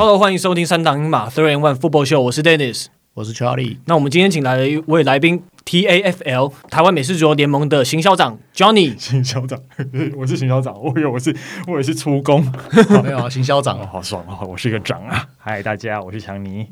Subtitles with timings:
[0.00, 3.76] Hello，欢迎收听三档英马 Three and One Football Show，我是 Dennis，我是 Charlie。
[3.84, 8.96] 那我们今天请来了一位来宾，TAFL 台湾美式足球联盟的行销长 Johnny。
[8.98, 9.60] 行销长，
[10.16, 12.42] 我是行销长，我以为我是我也是出工，
[13.04, 14.40] 没有啊，行销长、哦，好爽啊！
[14.40, 15.28] 我是一个长啊。
[15.36, 16.66] 嗨，大家，我是强尼。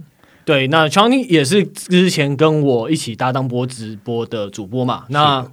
[0.47, 5.05] 对，那 Johnny 也是之前跟我一起搭档播直播的主播嘛。
[5.11, 5.47] 那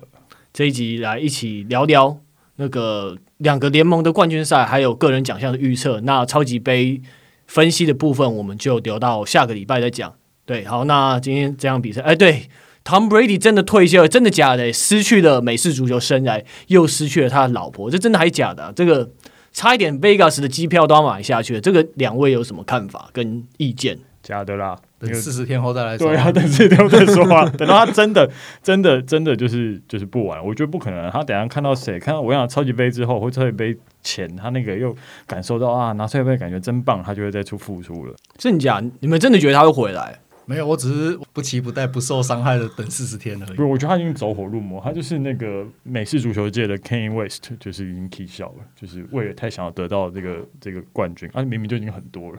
[0.54, 2.18] 这一集来一起聊聊
[2.56, 6.00] 那个两个联盟的冠军赛，还有个人奖项的预测。
[6.00, 7.02] 那超级杯
[7.48, 10.14] 分析的部分，我们就留到下个礼拜再讲。
[10.46, 12.50] 对，好，那今天这场比赛，哎，对
[12.84, 14.72] ，Tom Brady 真的退休了，真的假的？
[14.72, 18.72] 失去了美式足球生涯，又失去了他的老婆，这真的还假的？
[18.76, 19.10] 这个
[19.52, 21.62] 差一点 Vegas 的机票都要买下去了。
[21.62, 23.98] 这个两位有什么看法跟意见？
[24.22, 26.08] 假的啦，等四十天后再来说。
[26.08, 27.50] 对啊，等四十天后再说啊。
[27.58, 28.30] 等到他真的、
[28.62, 31.10] 真的、真的就是就是不玩，我觉得不可能。
[31.12, 34.96] 他等下看到谁，看到我想超级杯之后或超级杯前，他那个又
[35.26, 38.16] 感受到啊，拿超级杯感觉真棒，他就会再出复出了。
[38.38, 38.82] 真假？
[39.00, 40.20] 你们真的觉得他会回来？
[40.48, 43.56] 没有，我只是不期不待、不受伤害的等四十天而已。
[43.56, 52.38] 不是，我觉得他已经走火入魔，他就是那个美式足球界的 Kanye West，就是已经 k 笑了，就是为了太想要得到这个这个冠军，而、啊、明明就已经很多了。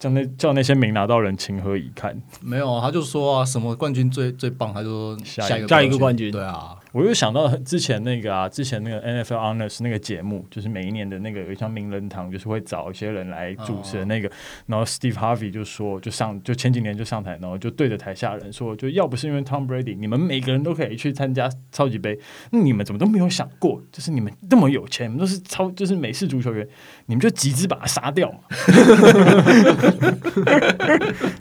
[0.00, 2.20] 叫那叫那些没拿到人情何以堪？
[2.40, 6.32] 没有啊，他就说啊，什么冠军最最棒，他就说下一个下一个冠军。
[6.32, 14.28] 对啊，我又想到之前那个啊，之前那个 NFL Honors 那个节目，就是每一年的那个有一项名人堂，就是会找一些人来主持的那个。
[14.28, 14.32] 哦、
[14.66, 22.18] 然后 Steve Harvey 就说，就上就前几年就上台，然后就对着台下人说，就要不是因为 Tom Brady，你们每个人都可以去参加超级杯，
[22.50, 26.66] 那你们怎么都没有想过，就是你们那么有钱，你们都是超就是美式足球员，
[27.06, 28.38] 你们就集资把他杀掉嘛。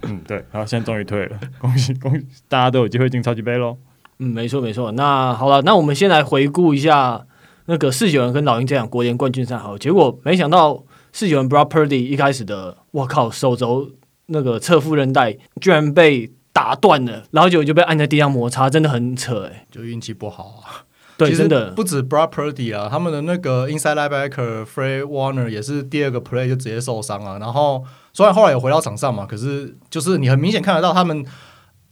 [0.03, 3.77] 嗯，对，然后现在终于退了，恭喜恭喜，大家都有机会进超级杯喽。
[4.19, 4.91] 嗯，没错没错。
[4.91, 7.25] 那好了，那我们先来回顾一下
[7.65, 9.57] 那个四九人跟老鹰这场国联冠军赛。
[9.57, 13.89] 好，结果没想到四九人 Brock Purdy 一开始的，我靠，手肘
[14.27, 20.83] 那个侧副韧带居然被打断了，然后就就被按在地上摩擦，真的很扯哎，就运气不好啊。
[21.17, 27.37] 对，真的不止 Brock Purdy 啊，他们的那个 Inside Linebacker Fred Warner 也是第二个 Play 就直接受伤了。
[27.39, 31.25] 然后虽然后来有回到场上嘛，可是就是你很明显看得到他们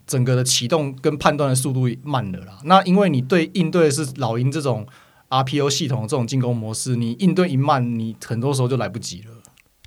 [0.07, 2.57] 整个的启动跟判断的速度慢了啦。
[2.63, 4.88] 那因为你对应对的是老鹰这种
[5.29, 9.31] RPO 系统这种进攻模式，你应对一慢，你很多时候就来不及了。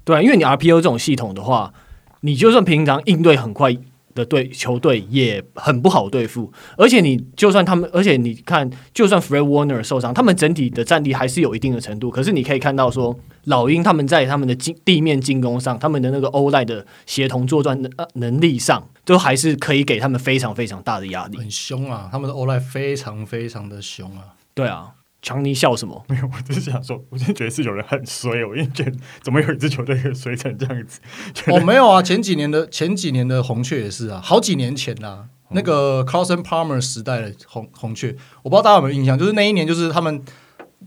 [0.04, 1.72] 对，因为你 RPO 这种系统的话，
[2.20, 3.76] 你就算平常应对很快。
[4.14, 12.10] 的队球队也很不好对付，而且你就算他们，而且你看，就算 Fred Warner 受伤，他们整体的战力还是有一定的程度。
[12.10, 21.36] 可是你可以看到说，老鹰他们在他们的进地面进攻上，他们的那个 O-line 的协同作战能能力上，都还是可以给他们非常非常大的压力。
[21.38, 24.34] 很凶啊，他们的 O-line 非常非常的凶啊。
[24.54, 24.92] 对啊。
[25.22, 26.02] 强尼笑什么？
[26.08, 28.92] 没有，我只是想说，我就觉得是有人很衰，我因为觉得
[29.22, 31.00] 怎么有一支球队可以衰成这样子？
[31.48, 40.22] 哦，没有啊，前几年的前几年的红雀也是啊，好几年前啦，嗯、那个 Carson Palmer 时代的红红雀，我不知道大家有没有印象，就是那一年就是他们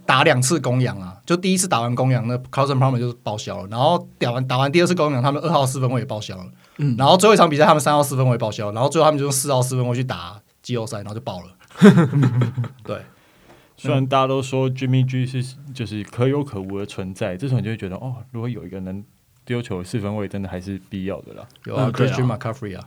[0.06, 6.46] 打两次公羊啊，就第一次打完公羊，那 Carson Palmer 就是报销了，然后打完打完第二次公羊，他们二号四分卫也报销了，
[6.78, 11.48] 嗯，然后最后一场比赛他们三号四分卫报销，然后最后他们就用四号四分卫去打季后赛，然后就爆了，
[12.84, 12.98] 对。
[13.84, 19.04] 虽然大家都说 Jimmy G 是就是可有可无的存在，这时候你就会觉得哦，如果有一个能
[19.44, 21.46] 丢球四分位，真的还是必要的啦。
[21.66, 22.82] 有啊，Christian McCaffrey 啊。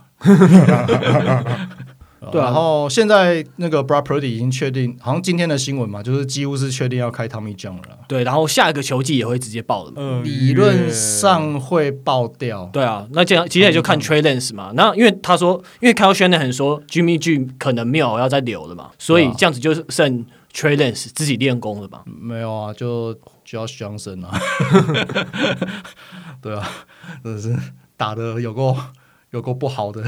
[2.31, 7.99] 对，然后现在那个 Brad Purdy 已经确定，好像今天的新闻嘛，就是几乎是确定要开 Tommy John 了。
[8.07, 12.67] 对，然后下一个球季也会直接爆的理论上会爆掉。
[12.73, 14.71] 对啊，那这样接下来就看 Trey Lance 嘛。
[14.73, 20.25] 那因为他说，因为 Kyle Shanahan 说 Jimmy G 可能没有要再留了嘛，所以这样子就剩。
[20.57, 22.03] Trey Lance 自己练功了吧？
[22.07, 23.13] 没有啊，就
[23.45, 24.35] Josh Johnson 啊。
[26.41, 26.67] 对啊，
[27.23, 27.55] 真的是
[27.95, 28.75] 打的有够
[29.29, 30.03] 有够不好的。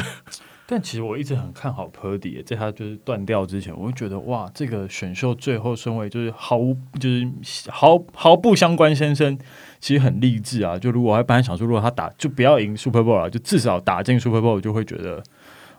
[0.66, 7.30] 但其实我一直很看好 Purdy，在他就是断掉之前，我就觉得哇，这个选秀最后顺位就是毫无就是
[7.70, 9.38] 毫毫不相关先生，
[9.80, 10.80] 其实很励志啊。
[10.80, 15.22] 就如果我还本来想说，如果他打就不要赢 Super Bowl 了，就至少打进 Super Bowl，就会觉得。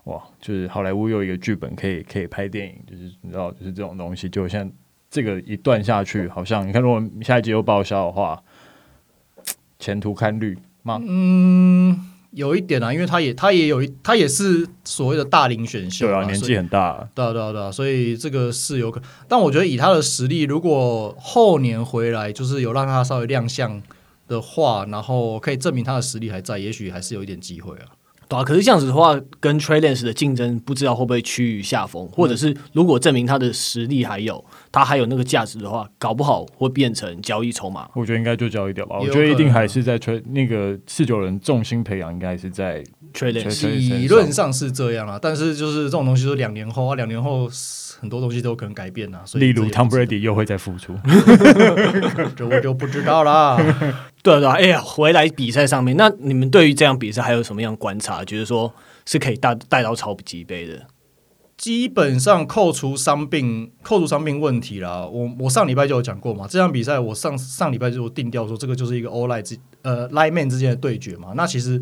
[0.05, 4.69] 哇，就是好莱坞又一个剧本可以可以拍电影，就是你知道，就是这种东西，就像
[5.11, 8.43] 这个一段下去，好像你看，如果下一集又报销的话，
[9.79, 11.01] 前途堪虑吗？
[11.07, 11.99] 嗯，
[12.31, 23.83] 有一点啊，因为他也他也有一他也是所谓的大龄选秀，对啊，年纪很大，对啊对啊对啊，所以这个是有可，但我觉得以他的实力，如果后年回来，就是有让他稍微亮相
[24.27, 27.87] 的话，然后可以证明他的实力还在，也许还是有一点机会啊。
[28.31, 37.89] 对啊，可是这样子的话，跟 Trey Lance 的竞争不知道会不会趋于下风，或者是如果证明他的实力还有，他还有那个价值的话，搞不好会变成交易筹码。
[37.95, 38.99] 我觉得应该就交易掉吧。
[39.01, 43.67] 我觉得一定还是在 Trey 那个四九人重心培养，应该是在 Trey Lance。
[43.67, 47.51] 理论上是这样啊，但是就是这种东西，就两年后啊，两年后
[48.01, 49.23] 很多东西都有可能改变啊。
[49.25, 50.97] 所以例如 Tom Brady 又会再复出，
[52.37, 53.57] 这我就不知道啦。
[54.23, 58.25] 对对，哎呀，回来比赛上面，那你们对于这样比赛还有什么样观察？
[58.25, 58.75] 觉得说
[59.07, 60.87] 是可以带带到超级杯的？
[61.57, 65.07] 基本上扣除伤病，扣除伤病问题啦。
[65.07, 71.33] 我我上礼拜就有讲过嘛，这场比赛我上上礼拜就定调说，这个就是一个 all line 之呃 line man 之间的对决嘛。
[71.35, 71.79] 那其实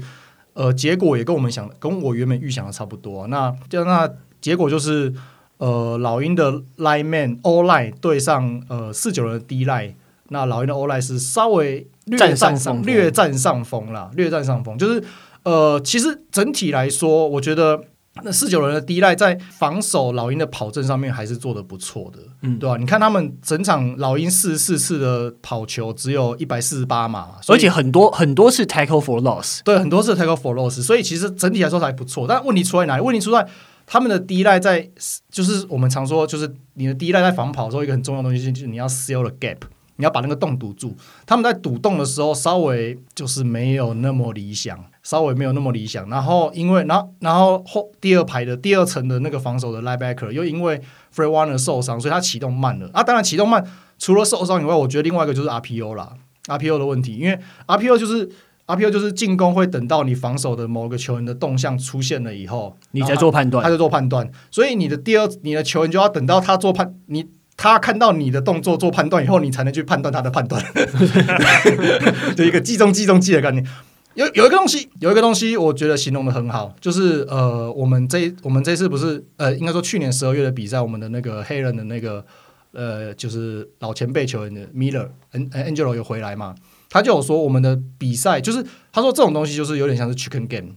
[0.55, 3.26] 呃结果也跟我们想跟我原本预想的差不多啊。
[3.29, 4.11] 那就那
[4.41, 5.12] 结果就是
[5.59, 9.93] 呃老鹰的 line man all line 对上呃四九人的 D line，
[10.31, 11.87] 那老鹰的 all line 是稍微。
[12.09, 14.79] 略占上略占上风啦，略占上风。
[14.79, 15.05] 就是
[15.43, 17.79] 呃，其实整体来说，我觉得
[18.23, 22.79] 那四九人的 D-line 在防守老鹰的跑阵上面还是做的不错的，嗯，对吧？
[22.79, 32.27] 你看他们整场老鹰四十四次的跑球只有一百四十八码，而且很多很多是 tackle for loss，对，很多是 tackle for loss，所以其实整体来说还不错。
[32.27, 33.03] 但问题出在哪里？
[33.03, 33.47] 问题出在
[33.90, 34.88] 他们的第一代在，
[35.31, 39.56] 就是我们常说，就是你的第一代在防跑的时候，一个很重要的东西就是你要 seal the gap。
[40.00, 40.96] 你要把那个洞堵住，
[41.26, 46.08] 他们在堵洞的时候稍微就是没有那么理想，稍微没有那么理想。
[46.08, 50.81] 然后因为，然后然后后第二排的第二层的那个防守的 linebacker 又因为
[51.12, 52.88] Fred Warner 受伤，所以他启动慢了。
[52.93, 53.67] 啊，当然启动慢，
[53.99, 56.12] 除了受伤以外，我觉得另外一个就是 RPO 啦
[56.46, 57.37] ，RPO 的问题，因为
[57.67, 58.31] RPO 就是
[58.69, 67.26] RPO 就是进攻会等到你防守的某个球员的动向出现了以后，你再做判断，他就做判断，所以你的第二你的球员就要等到他做判你。
[67.61, 70.65] 他看到你的动作做判断以后，你才能去判断他的判断，
[72.37, 73.67] 就一个计中计中计的概念。
[74.15, 82.25] 有有一个东西，有一个东西，我觉得形容的很好，就是呃，我们这我们这次不是呃，应该说去年十二月的比赛，我们的那个黑人的那个
[82.71, 86.55] 呃，就是老前辈球员的 Miller Angelo 有回来嘛？
[86.88, 90.76] 他就有说，我们的比赛就是他说这种东西就是有点像是 Chicken Game，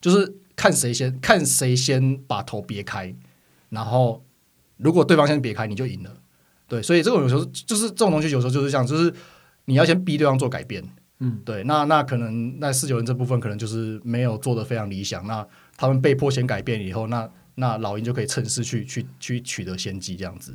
[0.00, 3.14] 就是看谁先看谁先把头别开，
[3.68, 4.24] 然后。
[4.82, 6.16] 如果对方先别开，你就赢了。
[6.66, 9.12] 对，所以这种有时候就是这种东西，有时候就是这样，就是
[9.66, 10.82] 你要先逼对方做改变。
[11.18, 11.62] 嗯，对。
[11.64, 15.26] 那那可能那四九人这部分可能就是没有做的非常理想。
[15.26, 15.46] 那
[15.76, 20.54] 他们被迫先改变以后，那那老鹰就可以趁势去去去取得先机，这样子，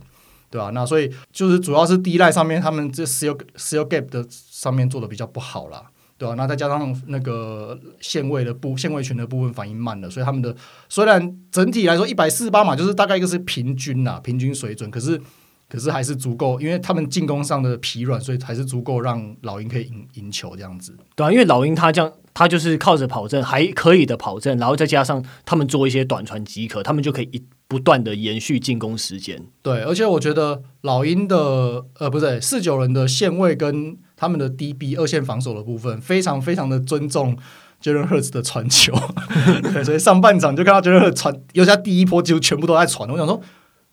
[0.56, 0.70] 对吧？
[0.74, 5.84] 那所以就是主要是 D-line 上面，他们这 seal seal gap 的上面做的比较不好啦。
[6.18, 6.36] 对吧、啊？
[6.38, 10.56] 那再加上那个线位的部线位群的部分反应慢了，所以他们的
[10.88, 15.20] 虽然整体来说一百四十八码就是大概一个是平均呐，平均水准，可是
[15.68, 20.96] 可是还是足够，因为他们进攻上的疲软，所以还是足够让老鹰可以赢赢球这样子。
[21.18, 29.44] 对啊，因为老鹰他这样，他就是靠着跑阵还可以的跑阵，然后再加上他们做一些短传即可，他们就可以一不断的延续进攻时间。
[29.62, 33.98] 对，而且我觉得老鹰的呃不是四九人的线位跟。
[34.18, 37.36] 他们的 DB 二线防守的部分非常非常的尊重
[37.84, 38.94] Jalen Hurts 的传球，
[39.74, 43.10] 对，所以上半场就看到 Jalen Hurts 传，尤其他第一波几乎全部都在传。
[43.10, 43.36] 我想说，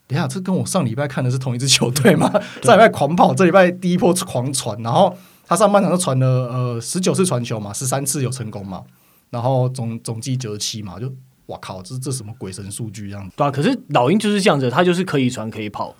[0.06, 2.30] 等一下，这跟我上礼拜看的是同一支球队吗？
[2.62, 5.12] 上礼拜狂跑，这礼拜第一波狂传，然后
[5.44, 8.84] 他上半场就传了呃十九次传球嘛，十三次有成功嘛，
[9.30, 11.12] 然后总总计九十七嘛，就
[11.46, 13.36] 哇靠，这这什么鬼神数据这样子？
[13.36, 15.94] 对啊，可是老鹰就是这样子，它就是可以传可以跑，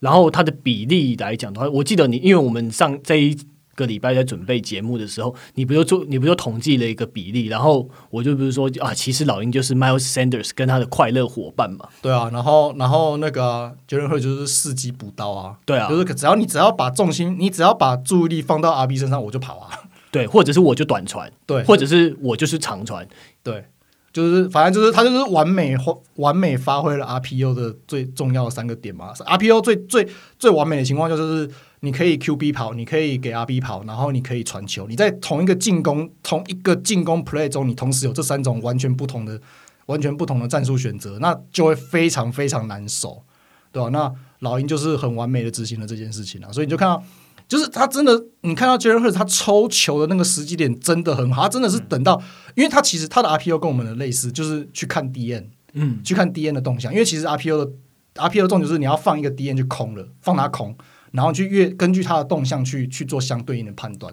[0.00, 3.36] 然后它的比例来讲的话，我记得你，因为我们上这一。
[3.78, 11.88] 个礼拜在准备节目的时候，你不就做，你不就统计了一个比例，然后我就不是说啊，其实老鹰就是 Miles Sanders 跟他的快乐伙伴嘛。
[12.02, 15.56] 对啊，然后然后那个 Jalen Hurts 就是伺机补刀啊。
[15.64, 19.70] 对啊，就是只要你只要把重心，你只要把注意力放到 RB 身上，我就跑啊。
[20.10, 23.06] 对，或者是我就短传，对，或者是我就是长传，
[23.44, 23.64] 对，
[24.12, 25.76] 就是反正就是他就是完美
[26.16, 29.12] 完美发挥了 RPO 的最重要的三个点嘛。
[29.14, 31.50] RPO 最最最完美的情况就是。
[31.80, 34.88] 你可以 QB 跑，你可以给 RB 跑，然后你可以传球。
[34.88, 39.40] 你在同一个进攻、同一个进攻 play 中，你同时有这三种完全不同的、
[39.86, 43.22] 完全不同的战术选择，那就会非常非常难守，
[43.70, 43.90] 对吧？
[43.90, 47.00] 那老鹰就是很完美的执行了这件事情啊，所以你就看到，
[47.48, 52.22] 就是他真的，你看到 Jalen Hurts 他抽球的那个时机点真的很好，他真的是等到，
[52.54, 57.72] 因为他其实他的 RPO 跟我们的类似，就是去看 DN，嗯，去看 DN 的动向，因为其实 RPO 的
[58.14, 60.76] RPO 的重点就是你要放一个 DN 就空了，放它空。
[61.10, 64.12] 然后去越根据它的动向去去做相对应的判断，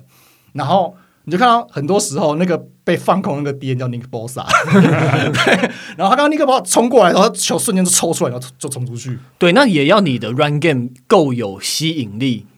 [0.54, 9.20] 然后你就看到很多时候那个被放空那个 DN 叫 Nick Bosa， 对，然后他刚刚 Nick Bosa 冲过来，然后球瞬间就抽出来，然后就冲出去。
[9.38, 12.55] 对，那也要你的 Run Game 够有吸引力，嗯，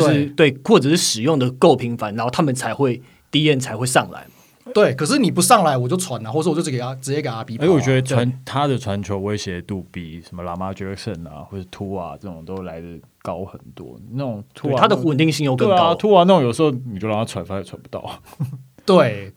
[0.00, 4.26] 就是对，或者是使用的够频繁，然后他们才会 DN 才会上来。
[4.72, 7.58] 对，可是你不上来我就传了，或者我就直接给他直接给阿 B。
[7.58, 12.86] 哎，我觉得传他的传球威胁度比什么拉马杰克逊啊，或者突啊这种都来的
[13.20, 14.00] 高很多。
[14.12, 15.94] 那种图瓦他的稳定性又更高。
[15.94, 18.18] 图瓦、啊、那种有时候你就让他传，发也传不到。
[18.86, 19.34] 对，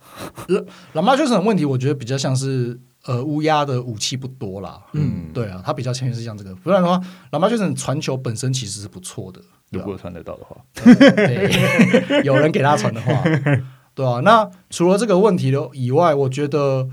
[0.93, 4.81] 拉马杰克逊的问题，我觉得比较像是呃乌鸦的武器不多啦。
[4.93, 6.55] 嗯，对啊，他比较偏向是像这个。
[6.55, 13.23] 不然的话，拉马杰克逊传球本身其实是不错的，如果传得到的话， 对有人给他传的话。
[13.93, 16.87] 对啊，那除了这个问题的以外，我觉得，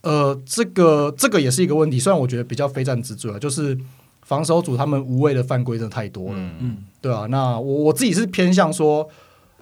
[0.00, 1.96] 呃，这个这个也是一个问题。
[2.00, 3.78] 虽然我觉得比较非战之罪啊，就是
[4.22, 6.34] 防守组他们无谓的犯规真的太多了。
[6.36, 9.08] 嗯，对啊，那我我自己是偏向说，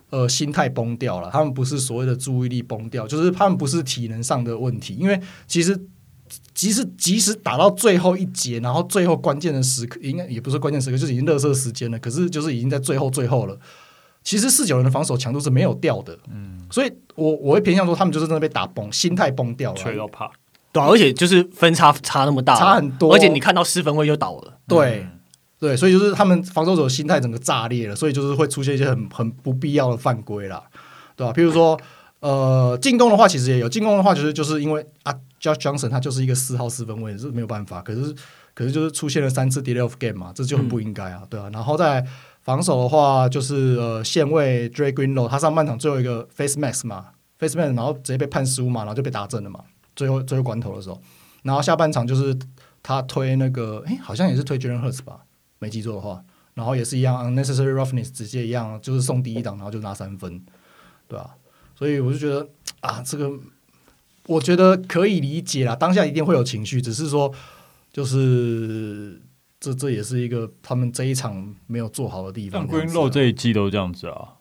[0.09, 1.29] 呃，心态崩掉了。
[1.31, 4.95] 他们不是所谓的注意力崩掉，就是他们不是体能上的问题。
[4.95, 5.79] 因为其实，
[6.55, 11.99] 即使即使打到最后一节，然后最后关键的时刻，应该也不是关键时刻，就是已经垃圾时间了。
[11.99, 13.59] 可是就是已经在最后最后了。
[14.25, 20.31] 其实四九人的防守强度是没有掉的，嗯，所以我我会偏向说他们就是真的被打崩，心态崩掉了，吹到怕，
[20.71, 25.21] 对、啊，而且就是分差差那么大，差很多，而且你看到四分位就倒了，对、嗯、
[25.59, 30.63] 对，所以就是他们防守者心态整个炸裂了，所以就是会出现一些很很不必要的犯规啦，
[31.17, 31.33] 对吧、啊？
[31.33, 31.81] 譬如说，
[32.21, 38.15] 呃，进攻的话其实也有，进攻的话就是就是因为啊，Josh Johnson 他就是一个四号四分位，是没有办法，可是
[38.55, 42.05] 可是就是出现了三次 delay of game 嘛，这就很不应该啊，嗯、对啊，然后在。
[42.41, 47.09] 防守的话，就是呃，线位 Dre Greenlow，他上半场最后一个 face mask 嘛
[47.39, 49.63] ，face mask，然后直接被判失误嘛，然后就被打正了嘛。
[49.95, 50.99] 最后最后关头的时候，
[51.43, 52.35] 然后下半场就是
[52.83, 55.19] 他推那个，哎，好像也是推 Jalen Hurts 吧，
[55.59, 60.41] 没记错的话，然后也是一样 unnecessary roughness，直接一样就是送第一档，然后就拿三分，
[61.07, 61.35] 对吧？
[61.79, 62.49] 所以我就觉得
[62.81, 63.31] 啊，这个
[64.27, 67.33] 我觉得可以理解啦，当下一定会有情绪，只是说
[67.93, 69.23] 就是。
[69.61, 72.65] 这这也是一个他们这一场没有做好的地方。
[72.71, 74.35] 但 Greenlow 这一季都这样子啊，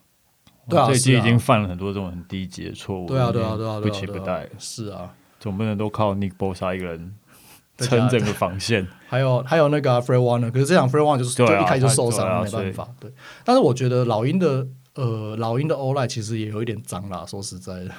[0.68, 3.08] 对啊，这一季已经犯了很多这种很低级的错误。
[3.08, 4.48] 对啊，对啊，对啊，不期不待。
[4.60, 7.16] 是啊，总不能都靠 Nick Bosa 一个人
[7.78, 8.86] 撑整个防线。
[9.10, 12.88] 还有还有那个 Fred Warner，可是这场 Free Warner 就是就一开始就受伤，没办法。
[13.00, 13.10] 对，
[13.42, 14.64] 但是我觉得老鹰的
[14.98, 17.90] 呃老鹰的 O-line 其实也有一点脏啦，说实在的。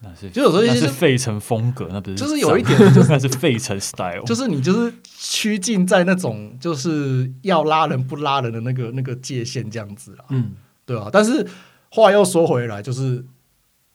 [0.00, 10.52] 那是就有时候那是费城风格，那不是就是有一点， 就是那是费城 style，就是你就是趋近在那种就是要拉人不拉人的那个那个界限这样子啦，嗯，
[10.86, 11.08] 对啊。
[11.12, 11.44] 但是
[11.90, 13.24] 话又说回来，就是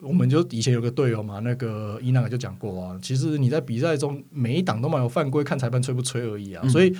[0.01, 6.61] 我们就以前有个队友嘛，那个伊纳就讲过啊，其实你在比赛中每一档都蛮有犯规，看裁判吹不吹而已啊。
[6.65, 6.93] 嗯、所以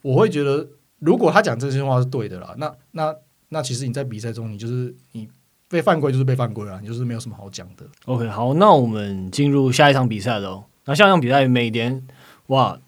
[0.00, 0.66] 我会觉得，
[1.00, 3.14] 如果他讲这些话是对的啦，那那
[3.48, 5.28] 那其实你在比赛中，你就是你。
[5.68, 7.84] 被犯规就是被犯规了，你就是没有什么好讲的。
[8.04, 10.66] OK，好，那我们进入下一场比赛喽。
[10.84, 12.06] 那下一场比赛，美联
[12.46, 12.78] 哇，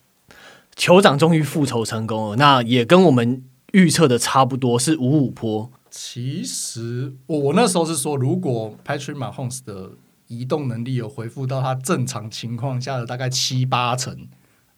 [0.76, 2.36] 酋长终于复仇成功了。
[2.36, 5.68] 那也跟我们预测的差不多，是五五坡。
[5.90, 9.90] 其实我我那时候是说，如果 Patrick Mahomes 的
[10.28, 14.28] 移动能力有恢复到他正常情况下的大概七八成，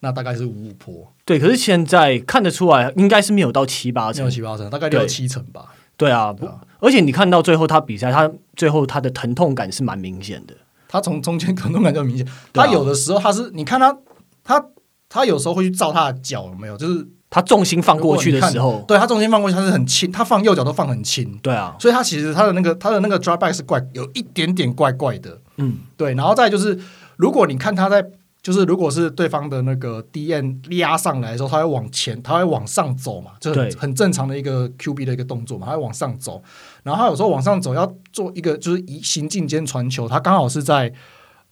[0.00, 1.12] 那大概是五五坡。
[1.24, 5.66] 对，可是现在看得出来，应该是没有到七八成，没有七八成，大概六七成吧。
[5.96, 10.54] 对啊，不，而且你看到最后他比赛，他最后他的疼痛感是蛮明显的。
[10.88, 12.26] 他从中间疼痛感就明显。
[12.52, 13.94] 他有的时候他是，你看他，
[14.42, 14.64] 他
[15.08, 16.76] 他有时候会去照他的脚有没有？
[16.78, 21.38] 就是他重心放过去的时候，对他重心放过去，他是很轻，他放右脚都放很轻。
[21.42, 25.38] 对啊，所以他其实他的那个他的那个 drop back 是怪，有一点点怪怪的。
[25.58, 26.14] 嗯，对。
[26.14, 26.80] 然后再就是，
[27.16, 28.02] 如果你看他在。
[28.42, 36.42] 就是如果是对方的那个 DN 压上来的时候，他会往前，他会往上走嘛，就很很正常的一个 QB 的一个动作嘛，他会往上走。
[36.82, 40.90] 然后他有时候往上走要做一个就是移行进间传球，他刚好是在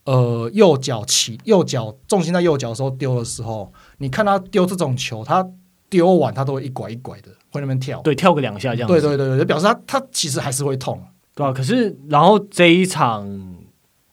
[0.05, 5.47] 呃右脚起右脚重心在右脚的时候丢的时候，你看他丢这种球，他
[5.91, 10.99] 丢完他都会一拐一拐的，会那边跳，对，跳个两下这样子，对对对对，就表示他他其实还是会痛，
[11.35, 11.53] 对吧、啊？
[11.53, 13.59] 可是然后这一场。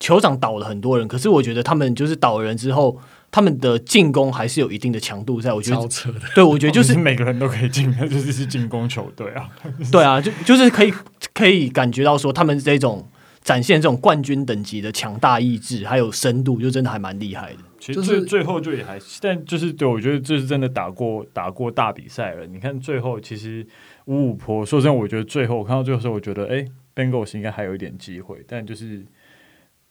[0.05, 2.95] 酋长倒了很多人，可是我觉得他们就是倒了人之后，
[3.31, 5.51] 他们的进攻还是有一定的强度在。
[5.51, 5.89] 我觉得，
[6.35, 9.50] 对，我觉得就 是每个人都可以进，就是是进攻球队啊。
[9.91, 10.93] 对啊，就就是可以
[11.33, 13.07] 可以感觉到说，他们这种
[13.41, 17.59] 展现这种冠军等级的强大意志还有深度，就真的还蛮厉害的。
[17.79, 22.45] 其实最最后就也还，但就是对我觉得这是真的打过打过大比赛了。
[22.45, 23.65] 你看最后其实
[24.05, 26.63] 五五坡，说真的，我觉得最后我看到最后时候，我觉得哎
[26.95, 29.03] ，Bengals 应该还有一点机会，但就是。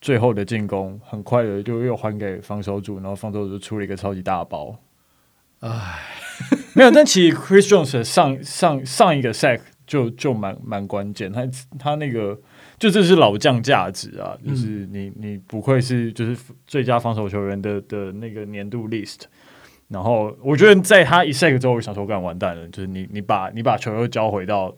[0.05, 4.79] 最后的进攻很快的就又还给防守组，然后防守组出了一个超级大包。
[5.61, 5.99] 唉，
[6.77, 12.39] 没有，但其实 Chris Jones 上上上一个 sack 就就蛮蛮关键，他他那个
[12.79, 19.23] 就这是老将价值啊，就是你你不愧是就是最佳防守球员的的那个年度 list。
[19.89, 24.77] 然后我觉得在他一 sack 之后，我想说干完蛋了，就是你你把你把球又交回到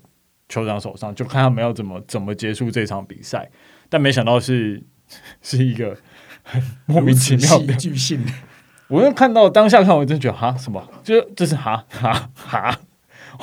[0.48, 3.50] 酋长手上，就看他们要怎么怎么结束这场比赛。
[3.88, 4.84] 但没想到是。
[5.42, 5.96] 是一个
[6.42, 7.74] 很莫名其妙的。
[7.74, 8.24] 巨性。
[8.88, 10.54] 我又看到当下看，我真觉得哈？
[10.56, 11.84] 什么，就这是哈？
[11.90, 12.30] 哈？
[12.36, 12.78] 哈，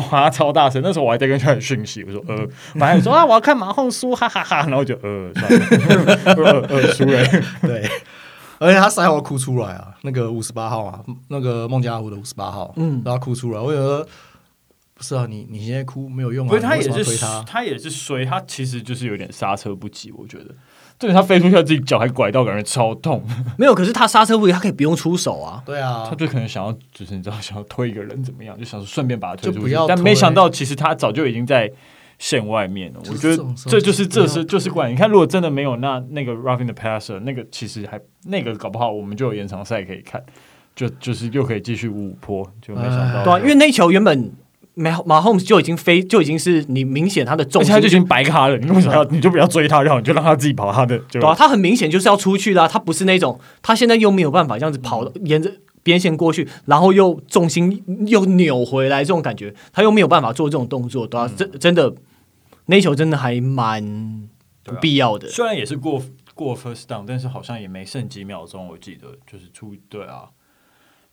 [0.10, 0.82] 哇超大声！
[0.82, 2.48] 那时候我还在跟他讯息，我说呃，
[2.80, 4.30] 反正说啊我要看马后书，哈？
[4.30, 4.42] 哈？
[4.42, 7.22] 哈，然后就呃算了， 呃呃输了，
[7.62, 7.86] 对，
[8.58, 14.08] 而且他赛后哭出来啊，那个五十八号啊，那个孟加拉虎的五十八号，嗯，然后哭出来，我觉得
[14.94, 20.56] 不是啊，你你现在哭没有用啊，不是他也是他，他也是衰，他其实就是有点刹车不及，我觉得。
[20.98, 23.22] 对，他飞出去，自己脚还拐到，感觉超痛。
[23.58, 25.62] 没有，可是他刹车不及，他可以不用出手啊。
[25.66, 29.76] 对啊，他就可能想要，就是你知道，想要推一个人怎么样，就想说顺便把他推出去。
[29.88, 31.70] 但没想到，其实他早就已经在
[32.20, 33.00] 线外面了。
[33.10, 34.90] 我觉得这就是这是就是怪。
[34.90, 40.24] 你看，如果真的没有那那个 roughing the passer，那个其实还那个搞不好，我们就有延长赛可以看，
[40.74, 42.50] 就就是又可以继续五五坡。
[42.62, 44.32] 就没想到，对啊，因为那球原本。
[44.76, 48.58] 马马 Holmes 就已经飞，就已经是你明显他的重心，他就已经白咖了。
[48.60, 49.04] 你为什么要？
[49.06, 50.98] 你就不要追他，然后你就让他自己跑他的。
[51.12, 55.52] 对啊，他很明显就是要出去的，他不是那种，他现在又没有办法这样子跑，沿着
[55.84, 61.94] 边线过去，然后又重心又扭回来，这种感觉，他又没有办法做这种动作，对啊，真真的
[62.66, 64.28] 那球真的还蛮
[64.64, 65.28] 不必要的。
[65.28, 66.02] 虽然也是过
[66.34, 70.30] 过 first down，但是好像也没剩几秒钟，我记得就是出对啊。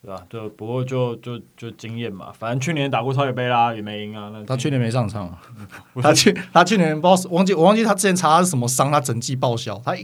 [0.02, 0.24] 对吧？
[0.30, 4.30] 就不过就就就经验嘛，反正去年打过超级杯啦，也没赢啊。
[4.32, 5.36] 那他去年没上场，
[6.00, 9.76] 他去他去年不知道忘记我忘记他之前查他是什么伤，他整季报销。
[9.84, 9.94] 他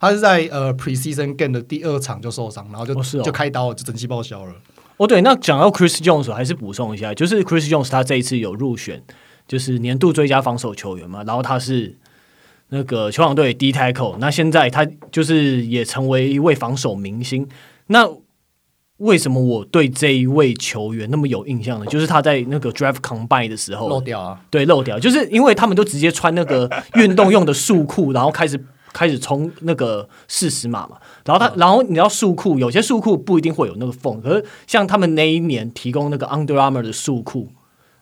[0.00, 4.54] 他是在呃 preseason game 的第二场就受伤，然后就、哦哦、就开刀了，就整季报销了。
[4.96, 9.02] 哦，对，那讲到 Chris Jones 还是补充一下，就是 Chris Jones 他这一次有入选，
[9.46, 11.94] 就是年度最佳防守球员嘛，然后他是
[12.70, 17.46] 那个球场队 D tackle，那现在他就是也成为一位防守明星，
[17.88, 18.08] 那。
[19.02, 21.86] 为什么我对这一位球员那么有印象呢？
[21.86, 23.88] 就是他在那个 Draft Combine 的时候。
[23.88, 37.48] 漏掉啊，对，漏掉，就是因为他们都直接穿那个运动用的束裤，然后开始开始冲那个四十码嘛，然后他，然后你知道束裤，有些束裤不一定会有那个缝，可是像他们那一年提供那个 Under Armour 的束裤，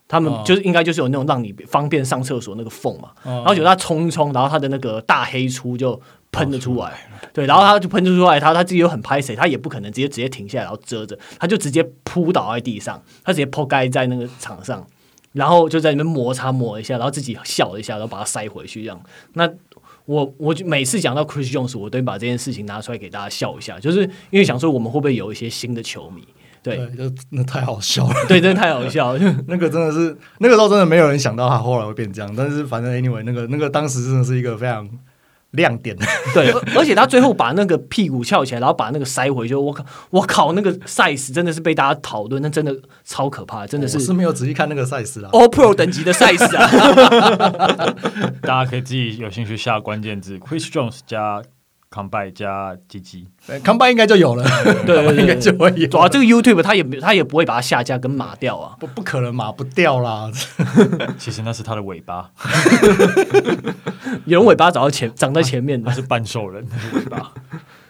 [0.06, 5.98] 他们就是应该就是有那种让你方便上厕所那个缝嘛，然后就他冲一冲，然后他的那个大黑粗就。
[6.32, 6.92] 喷了出来，
[7.32, 14.86] 对，然后他就喷出出来，他他自己又很拍谁，他也不可能直接直接停下来然后遮着，他就直接扑倒在地上，他直接扑盖在那个场上，
[15.32, 19.00] 然后就在里面摩擦磨一下，然后自己笑了一下，然后把它塞回去这样。
[19.32, 19.50] 那
[20.06, 26.22] 我我就每次讲到 Chris Jones，我都会把这件事情拿出来给大家笑一下，就是因为想说我们会不会有一些新的球迷，
[26.62, 29.14] 对，对就那太好笑了，对，真的太好笑。
[29.14, 34.88] 了， 那个真的是那个时候真的没有人想到他后来会变这样，但是反正 anyway 那个那个当时真的是一个非常。
[35.52, 35.96] 亮点，
[36.32, 39.54] 对，而且他最后把那个屁股翘起来，然后把那个塞回去。
[39.54, 43.98] 我靠，我靠，那个 size 真的是被大家讨论，那真的超可怕，真的是。
[43.98, 47.94] 我是没有仔细看那个 size 啦，All Pro 等级的 size 啊！
[48.42, 51.42] 大家可以自己有兴趣下关键字，Chris Jones 加。
[51.90, 53.26] 康拜加鸡鸡，
[53.64, 54.44] 康拜应该就有了，
[54.86, 55.88] 对， 应该就会有。
[55.88, 60.30] 主要这个 YouTube 它也它也不会把它下架跟码掉啊，不不可能码不掉啦。
[61.18, 62.30] 其实那是它的尾巴，
[64.24, 67.32] 有人尾巴长在前，长在前面的，那是半兽人，那是尾巴。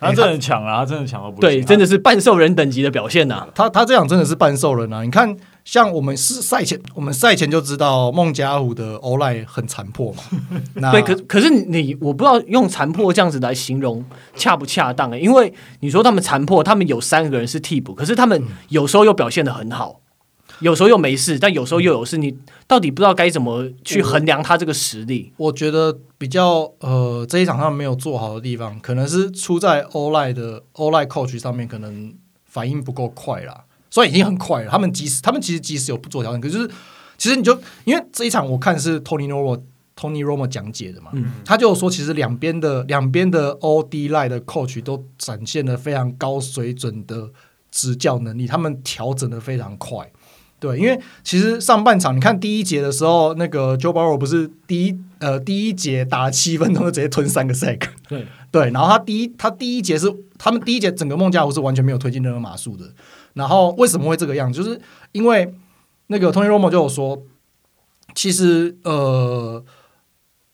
[0.01, 1.43] 他真的很强啊，他真的强到不行。
[1.43, 3.47] 对，真的是半兽人等级的表现呐。
[3.55, 5.03] 他他这样真的是半兽人啊！
[5.05, 5.37] 你看。
[5.65, 10.23] 像我们是赛前，我们赛前就知道孟加拉虎的 O-line 很残破嘛。
[10.75, 15.19] 那对，可可是你，我不知道用残破这样子来形容恰不恰当？
[15.19, 20.01] 因为你说他们残破，他们有三个人是替补，可是他们有时候又表现的很好，
[20.61, 22.17] 有时候又没事，但有时候又有事。
[22.17, 25.33] 你到底不知道该怎么去衡量他这个实力？
[25.37, 33.65] 我，我觉得比较呃，这一场他们没有做好的地方，可能是出在 O-line 的 O-line coach 上面，可能反应不够快啦。
[33.91, 36.71] 所以已经很快了，他们即使他们其实即使有不做调整，可是就是
[37.19, 39.61] 其实你就因为这一场我看是 Tony Romo
[39.97, 47.31] Tony Romo 讲解的嘛，嗯、他就说其实两边的两边的 OD line 的 coach 都展现了非常高水准的
[47.71, 50.11] 执教能力，他们调整的非常快。
[50.59, 60.07] 对，因为其实上半场你看第一节的时候，那个 Joe Burrow 不是第一呃第一节打了七分钟就直接吞三个 sack，对对，然后他第一他第一节是
[60.39, 62.85] 他们第一节整个孟加拉虎是完全没有推进任何码数的。
[63.35, 64.63] 然后为什么会这个样子？
[64.63, 64.81] 就是
[65.13, 65.55] 因为
[66.09, 67.23] 那个 Tony Romo 就有说，
[68.15, 69.65] 其实呃，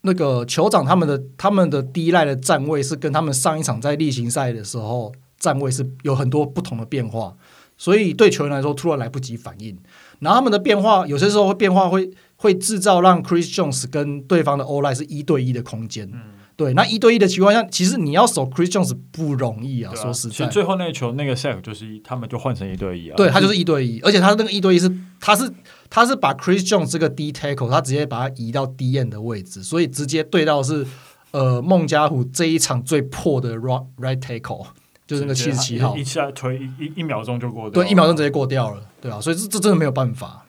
[0.02, 7.34] 那个酋长他们的他们的第一赖的站位是跟他们上一场在例行赛的时候站位是有很多不同的变化，
[7.76, 9.76] 所以对球员来说突然来不及反应。
[10.20, 16.10] 然后他们的变化有些时候会变化会会制造让 Chris Jones 跟对方的 ola 是一对一的空间。
[16.12, 20.34] 嗯对，那一对一的情况下，其实你要守 Chris Jones 不容易啊，啊说实在。
[20.34, 23.14] 其实最后那个球那个 sack 就是他们就换成一对一啊。
[23.14, 24.90] 对，他就是一对一，而且他那个一对一是
[25.20, 25.52] 他是
[25.90, 30.86] 他是把 Chris Jones 这个 D tackle 他直接把它移到 D end 的位置，所以直接对到是
[31.32, 34.66] 呃孟加虎这一场最破的 right right tackle，
[35.06, 40.45] 就是那个七十七号，一下推一一一秒钟就过掉，对，一秒钟直接过掉了，对啊，所以这这真的没有办法。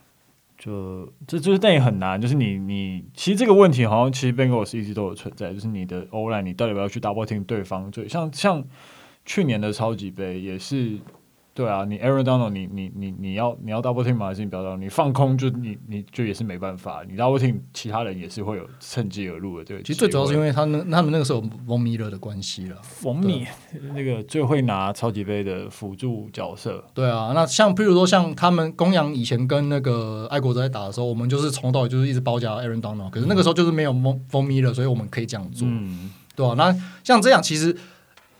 [0.58, 7.92] 就这就是但也很难，就是你你其实这个问题好像其实 Bengals 一直都有存在，就是你的 O-line 你到底要不要去 double team 对方？
[7.92, 8.64] 就像像
[9.26, 10.98] 去年的超级杯也是。
[11.58, 14.28] 对啊，你 Aaron Donald，你你你你要你要 double team 吗？
[14.28, 14.78] 还是你不要 double？
[14.78, 19.66] 你放空就你你就也是没办法，你 double team 其他人也是会有趁机而入的。
[19.66, 22.80] 对，其实最主要是因为他们他们那个时候 Von Miller 的关系了。
[23.02, 23.48] Von Miller
[23.96, 26.84] 那个最会拿超级杯的辅助角色。
[26.94, 35.68] 对啊，那像譬如说像他们公羊以前跟那个爱国者在打的时候，我们就是从头到尾就是一直包夹 Aaron Donald，可是那个时候就是没有 Von Miller，所以我们可以这样做。
[35.68, 37.76] 嗯，对啊，那像这样其实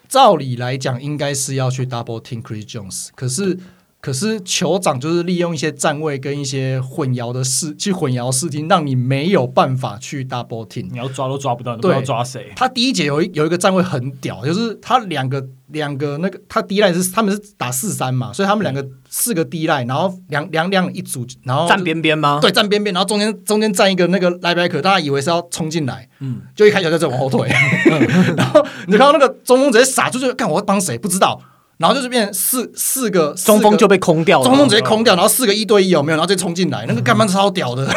[0.08, 3.58] 照理来讲应该是要去 double team Chris Jones，可是。
[4.00, 10.88] 可是酋长就是利用一些站位跟一些混淆的视去混淆视听，让你没有办法去 double team。
[10.92, 12.54] 你要抓都抓不到，你不知道抓谁？
[12.56, 22.40] 他第一节有一有一个站位很屌，就是他两个两个那个他 D line 是他们是打四三嘛，所以他们两个四个 D line，然后两两两一组，然后站边边吗？
[22.40, 30.98] 对，站边边，然后中间中间站一个那个 linebacker，大家以为是要冲进来，嗯，就一开球就在往后退，嗯、 然后你看到那个中锋直接傻出去，看我要帮谁？
[31.00, 31.42] 不知道。
[31.78, 36.18] 然后就是变成四四个中锋就被空掉了，中锋直接空掉，然后四个一对一有没有？
[36.18, 37.88] 然后再冲进来，那个干班超屌的，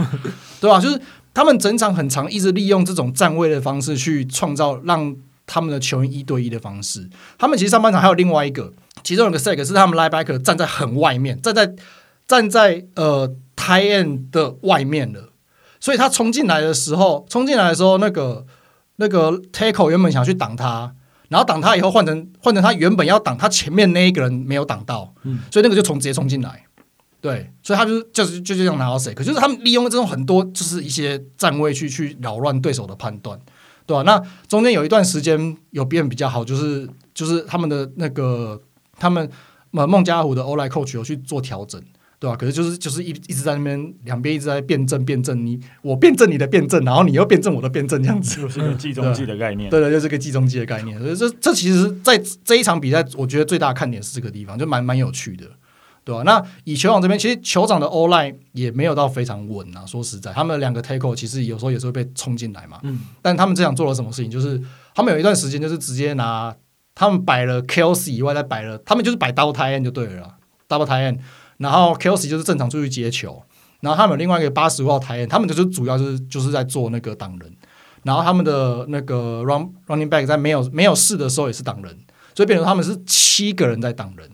[0.60, 0.78] 对吧？
[0.78, 1.00] 就是
[1.32, 7.08] 他们整场很长，一直利用这种站位的方式去创造让他们的球员一对一的方式。
[7.38, 8.72] 他们其实上半场还有另外一个，
[9.02, 11.72] 其中有个 sack 是他们 linebacker 站在很外面，站在
[12.28, 15.30] 站在呃 tight end 的外面了，
[15.80, 18.44] 所以他冲进来的时候，冲进来的时候，那个
[18.96, 20.92] 那个 tackle 原本想去挡他。
[21.30, 26.66] 然后挡他以后，换成换成他原本要挡他前面那一个人没有挡到，嗯、所以那个就从直接冲进来，
[27.20, 33.38] 对，所以他就是就是就这样拿到谁，可就是他们利用这种很多就是一些站位去去扰乱对手的判断，
[33.86, 34.02] 对吧、啊？
[34.02, 38.60] 那中间有一段时间有变比较好，就是就是他们的那个
[38.98, 39.30] 他们
[39.70, 41.80] 孟加拉虎的 O-line coach 有去做调整。
[42.20, 42.36] 对吧、啊？
[42.36, 49.70] 可是就是就是一一直在那边两边一直在辩证辩证，你我辩证你的辩证，然后你又辩证我的辩证，这样子就是一个计中计的概念。
[49.70, 50.98] 对的，就是个计中计的概念。
[51.00, 55.46] 所以这这其实，在这一场比赛，我觉得最大的看点是这个地方，就蛮蛮有趣的，
[56.04, 56.22] 对吧、啊？
[56.24, 59.86] 那以酋长这边，其实酋长的 O-line 也没有到非常稳啊。
[59.86, 62.78] 说实在，他们两个 tackle 其实有时候也是会被冲进来嘛。
[62.82, 63.00] 嗯。
[63.22, 64.30] 但他们这场做了什么事情？
[64.30, 64.60] 就是
[64.94, 66.54] 他们有一段时间就是直接拿
[66.94, 70.36] 他们摆了 Kelce 以外，再摆了他们就是摆 double tight end 就对了
[70.68, 71.18] ，double tight end。
[71.60, 73.42] 然后 Kelsey 就是正常出去接球，
[73.80, 77.54] 然后他们有另外一个八十五号台，他们就是主要就是就是在做那个挡人，
[78.02, 81.94] 然后他们的那个 run running back 在没有没有事的时候也是挡人，
[82.34, 84.26] 所以变成他们是七个人在挡人，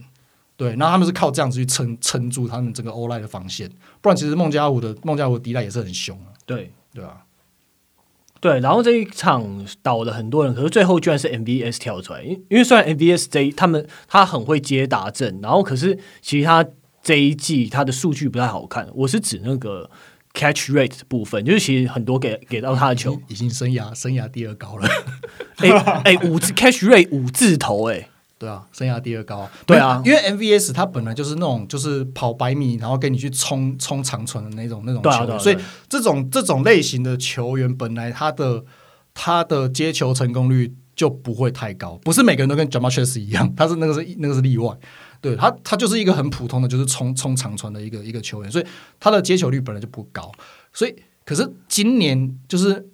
[0.56, 3.68] 对，然后他们是靠这样子去撑撑住他们整个 O-line 的防线，
[4.00, 7.24] 不然其实孟加拉虎的孟加拉虎的 D-line 也是很凶啊，对对啊，
[8.40, 16.64] 对，然后这一场倒了很多人，可是最后居然是 MVS 跳出来，因因为虽然 MVS 这一他们他很会接打阵，然后可是其实他。
[17.06, 19.88] 这一季他的数据不太好看，我是指那个
[20.34, 24.88] catch rate 的部分，就是其实很多给给到他的球已经，已经生涯生涯第二高了。
[25.58, 28.08] 哎哎、欸，五字 catch rate 五字头哎、欸，
[28.40, 29.48] 对啊，生涯第二高。
[29.64, 35.56] 对啊，因为 MVS 他本来就是那种就是跑百米然后跟你去冲冲长存的那种那种球所以
[35.88, 38.64] 这种这种类型的球员本来他的
[39.14, 44.76] 他的接球成功率就不会太高，不是每个人都跟 Ja'Marr Chase 一样，他是那个是那个是例外。
[45.20, 48.66] 对他，他就是一个很普通的，就是冲冲长传的一个一个球员，所以
[49.00, 50.30] 他的接球率本来就不高。
[50.72, 52.86] 所以，可是今年就是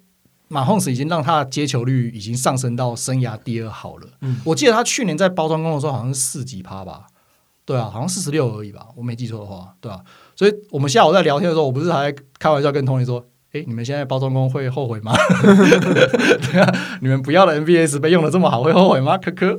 [0.47, 4.07] 马洪斯已经让他的接球率已经上升到生涯第二好了。
[4.21, 7.07] 嗯，我记得他去年在包装工的时候好像是四级趴吧？
[7.65, 9.99] 对啊，好像四十六而已吧，我没记错的话，对啊。
[10.35, 15.13] 所以我们下午在聊天的时候，我不是还开玩笑跟 Tony 说：“哎，你们现在包装工会后悔吗？
[15.41, 19.57] 对啊，你们不要的 MBS 被用的这么好，会后悔吗？”科科。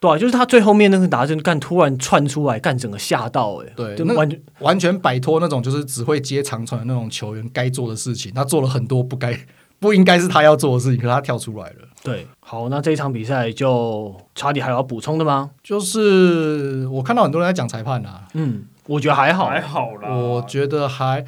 [0.00, 9.36] 对啊，就是他最后面那个打针干突然窜出来，干整个吓到哎、欸，对，就完全完全摆脱那种就是只会接长传的那种球员该做的事情，他做了很多不该
[9.80, 11.88] 不应该是他要做的事情，可是他跳出来了。
[12.04, 15.50] 对，好，那这一场比赛就查理还有要补充的吗？
[15.64, 21.24] 就是我看到很多人在讲裁判啊，嗯，我觉得还好，还好啦，我觉得还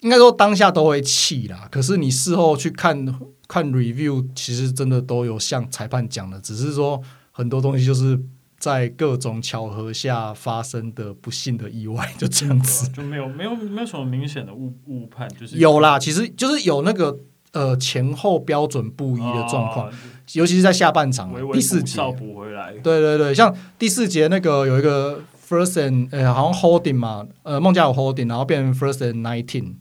[0.00, 7.02] 应该说当下都会气啦，可是你事后去看看 review，其实真的都有像裁判讲的，只是说。
[7.38, 8.18] 很多东西就是
[8.58, 17.16] 在各种巧合下发生的不幸的意外，就这样子， 就没有没有没有什么明显的误误判，就是有啦，其实就是有那个
[17.52, 19.92] 呃前后标准不一的状况，哦、
[20.32, 22.02] 尤其是在下半场微微第四节。
[22.18, 29.74] 补回来，对对对，像第四节那个有一个 first and 呃好像 holding 嘛，呃孟加有 holding，然后变成 first and nineteen，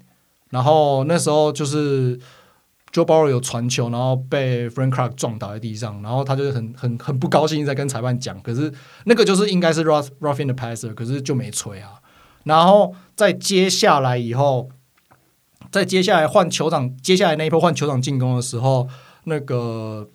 [0.51, 2.19] 然后那时候就是
[2.97, 8.41] Joe Burrow 有传球，然后被 Frank Clark 撞倒在地上，然后他就很很很不高兴，在跟裁判讲。
[8.41, 8.73] 可是
[9.05, 11.91] 那个就是应该是 roughing the passer，可是就没吹啊。
[12.45, 14.69] 然后在接下来以后，
[15.71, 18.87] 在接下来换球场，接下来那一波换球场进攻的时候，
[19.25, 20.09] 那个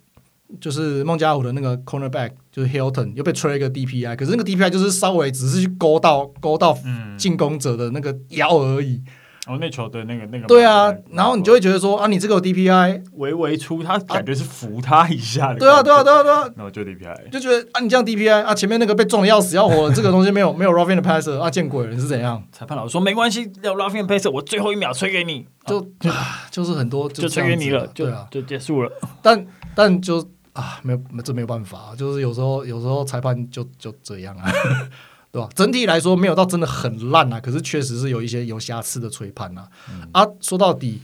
[0.61, 6.77] 就是孟加拉虎的那个 cornerback 就是 Hilton 又被吹了一个 DPI，可是那个 DPI 就是稍微只是去勾到勾到
[7.17, 9.01] 进攻者的那个腰而已。
[9.49, 22.41] 哦，那球的那个那个，对啊，然后你就会觉得说啊，你这个有 DPI 微微出，他感觉是扶他一下的，对啊，对啊，对啊，对啊，然后就 DPI，就觉得啊，你这样 DPI 啊，前面那个被撞的要死要活的，这个东西没有没有 roughing the passer 啊，见鬼了，你是怎样？
[22.53, 28.93] 裁判老师说没关系，要 roughing the passer，我最后一秒吹给你，就啊，就是很多就吹给你了，对啊，就结束了。
[29.21, 34.49] 但但就啊，没有这没有办法，就是有时候有时候裁判就就这样啊。
[35.33, 35.49] 对吧？
[35.55, 39.67] 整体来说没有到真的很烂啊，可是确实是有一些有瑕疵的吹判啊。
[39.91, 41.01] 嗯、啊，说到底，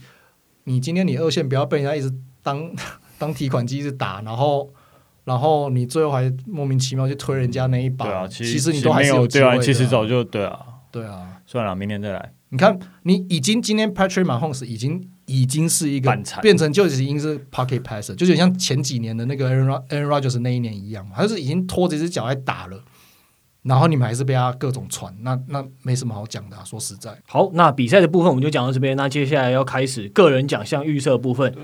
[0.65, 2.13] 你今天你二线不要被人家一直
[2.43, 2.71] 当
[3.17, 4.71] 当提款机一直打，然后
[5.23, 8.05] 然后你最后还莫名其妙去推人家那一把。
[8.05, 9.57] 对啊，其实，其实你都还是有机会的、啊。
[9.57, 10.59] 其实早就对啊，
[10.91, 12.33] 对啊，算了，明年再来。
[12.51, 22.83] 你看，你已经今天 Patrick Mahomes 已经已经是一个变成就已经是 Pocket Passer，就有点像前几年的那个 Aaron Aaron Rodgers 那一年一样，他就是已经拖着一只脚来打了。
[23.69, 26.63] 然后你们还是被他各种传，那那没什么好讲的啊。
[26.65, 28.97] 说实在，好，那比赛的部分我们就讲到这边。
[28.97, 31.55] 那接下来要开始个人奖项预测部分。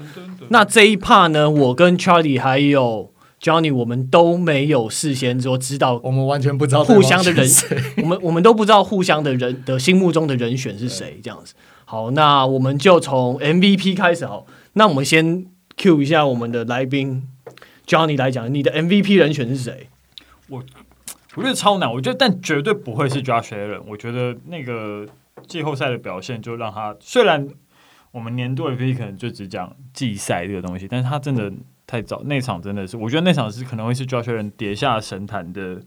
[0.50, 7.50] 那这一 part 呢，我跟 Charlie 还有 Johnny，我们都没有事先说知道，我们完全不知道互相的人，
[7.98, 11.20] 我们我们都不知道互相的人的心目中的人选是谁。
[11.24, 14.28] 这样子，好，那我们就从 MVP 开始。
[14.28, 17.24] 好，那我们先 cue 一下我们的来宾
[17.88, 19.90] Johnny 来讲，你的 MVP 人选是谁？
[20.50, 20.64] 我。
[21.36, 23.82] 我觉得超难，我觉得但绝对不会是 Josh Allen。
[23.88, 25.08] 我觉得那个
[25.48, 27.48] 季后赛的表现就让他，虽然
[28.12, 31.52] 我们年度 MVP 可能就只讲季赛这个东西，但是他真的
[31.86, 35.82] 太早，那场真的是，我觉得那场是可能会是 Josh Allen 跌下神坛的。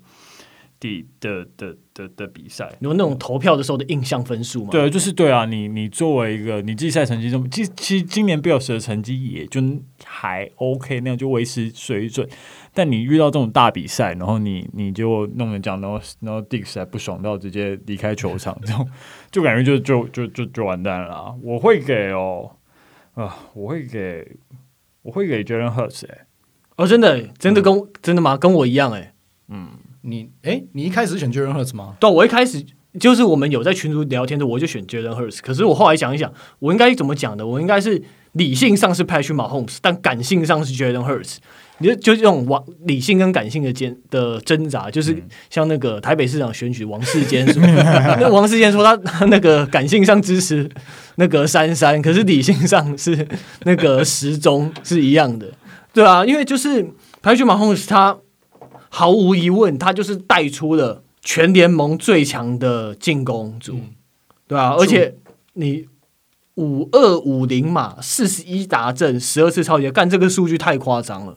[0.80, 4.68] 的的的的的比赛，有那种投票的时候的印象分数吗？
[4.70, 9.60] 对，就是对啊，你你作为一个你季赛成绩中，其其实今年 Bills 的成绩也就
[10.04, 12.28] 还 OK，那样就维持水准。
[12.78, 18.88] 但你遇到这种大比赛，然后你你就弄成这样，然后然后 Dix 还不爽到直接离开球场，这种
[19.32, 21.34] 就感觉就就就就就完蛋了。
[21.42, 22.52] 我会给哦
[23.14, 24.36] 啊，我会给
[25.02, 26.26] 我会给 Jalen Hurts 哎，
[26.76, 28.36] 哦，真的真的跟、嗯、真的吗？
[28.36, 29.12] 跟我一样哎，
[29.48, 29.70] 嗯。
[30.02, 31.96] 你哎，你一开始选 Jalen Hurts 吗？
[31.98, 32.64] 对，我一开始
[33.00, 35.40] 就是我们有在群组聊天的，我就选 Jalen Hurts。
[35.42, 37.44] 可是我后来想一想，我应该怎么讲的？
[37.44, 38.00] 我应该是
[38.32, 41.38] 理性上是 Patrick Mahomes，但感性上是 Jalen Hurts。
[41.78, 45.16] 你就就这种王理性跟感性的间的挣扎，就是
[45.50, 47.62] 像那个台北市长选举王世坚说，
[48.20, 50.68] 那王世坚说他，他那个感性上支持
[51.16, 53.26] 那个珊珊，可是理性上是
[53.64, 55.52] 那个时钟是一样的，
[55.92, 56.84] 对啊，因为就是
[57.22, 58.18] Patrick Mahomes 他。
[58.90, 63.90] 毫无疑问，他就是带出了全联盟最强的进攻组，嗯、
[64.46, 65.14] 对啊，而且
[65.52, 65.86] 你
[66.54, 71.36] 五二五零码，四十一达阵，十二次超级，干这个数据太夸张了。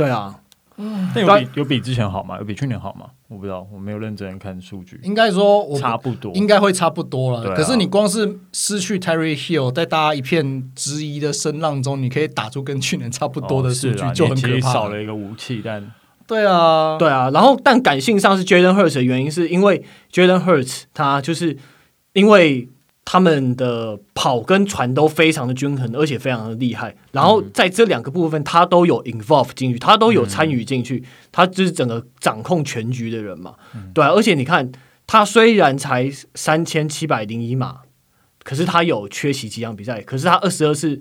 [0.00, 0.34] 对啊，
[0.76, 2.38] 嗯，但有比有比之前好吗？
[2.38, 3.06] 有比去年好吗？
[3.28, 4.98] 我不知道，我没有认真看数据。
[5.04, 7.50] 应该说差不多，应该会差不多了。
[7.50, 14.72] 啊、可是你光是失去 Tyreek Hill，在大家一片质疑的声浪中，你可以打出跟去年差不多的数据，哦、就很可怕。
[14.72, 15.92] 少了一个武器，但。
[16.26, 21.56] 对啊，对啊，然后但感性上是 Jalen Hurts 的原因，是因为 Jalen Hurts 他就是
[22.12, 22.68] 因为
[23.04, 26.94] 他们的跑跟传都非常的均衡，而且非常的厉害。
[27.12, 33.54] 然后在这两个部分，他都有 involve 进去，他都有参与进去，他就是整个掌控全局的人嘛。
[33.92, 34.70] 对啊，而且你看，
[35.06, 37.80] 他虽然才三千七百零一码，
[38.44, 41.00] 可是他有缺席几场比赛，可是他二十二次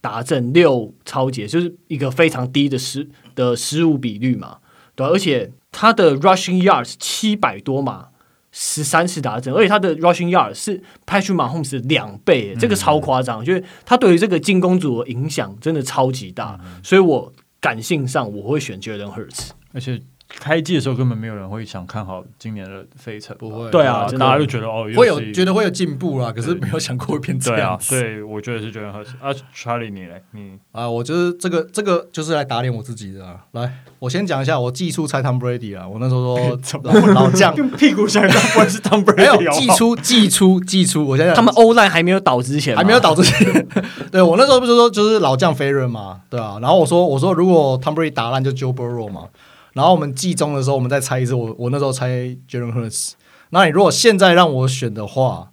[0.00, 4.58] 达阵六超节，就是一个非常低的失的失误比率嘛。
[4.94, 8.08] 对，而且他的 rushing yards 七百多码，
[8.52, 13.44] 十三次达阵，而且他的 rushing yards 是 Patrick Mahomes 的两倍，这个超夸张。
[13.44, 20.00] 就是他对于这个进攻组的影响真的超级大，所以我感性上我会选 Jalen Hurts，而且。
[20.38, 27.90] 开季的时候根本没有人会想看好今年的费城，不会，对啊，大家就觉得哦，会有觉得会有进步啦，可是没有想过会变这样子。
[27.90, 33.44] 对，我觉得是觉得很啊，Charlie 你嘞，你啊，我就是这个这个就是来打脸我自己的啊。
[33.52, 36.58] 来，我先讲一下，我寄出猜 Tom Brady 啊，我那时候说
[37.12, 37.54] 老将。
[37.76, 43.66] 屁股想象不是 Tom Brady，没有寄出寄出寄出，我现在他们 O-line 还没有倒之前，还没有倒之前，
[44.10, 49.24] 对我那时候不是说就是老将飞人嘛，对啊，然后我说我说如果 Tom Brady 打烂就 Joe Burrow 嘛。
[49.72, 51.34] 然后我们季中的时候，我们再猜一次。
[51.34, 52.08] 我我那时候猜
[52.48, 53.12] Jalen Hurts。
[53.50, 55.50] 那你如果现在让我选的话，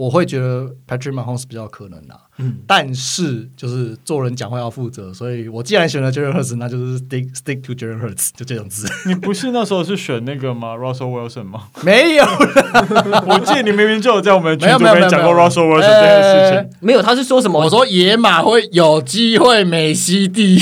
[0.00, 8.88] 我会觉得 Patrick Mahomes 比较可能啦，嗯，但是就是做人讲话要负责，所以我既然选了 Jalen Hurts，那就是 stick stick to Jalen Hurts，就这种字。
[9.04, 11.64] 你不是那时候是选那个吗？Russell Wilson 吗？
[11.84, 16.70] 没有，我记得你明明就有在我们群组里面讲过 Russell Wilson 这件事情。
[16.80, 17.62] 没有，他是说什么？
[17.62, 20.58] 我说野马会有机会美西第一。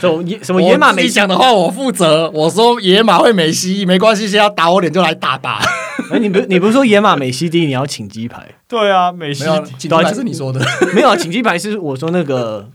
[0.00, 2.28] 什 野什么野马美西讲的话我负责。
[2.30, 5.60] 我说野马会美西，没关系，现在要打我脸就来打吧。
[6.12, 7.64] 哎，你不你不是说野马美西第？
[7.66, 8.54] 你要请鸡排？
[8.68, 9.44] 对啊，美西
[9.78, 10.60] 请鸡排是你说的，
[10.94, 12.68] 没有啊，请鸡排是我说那个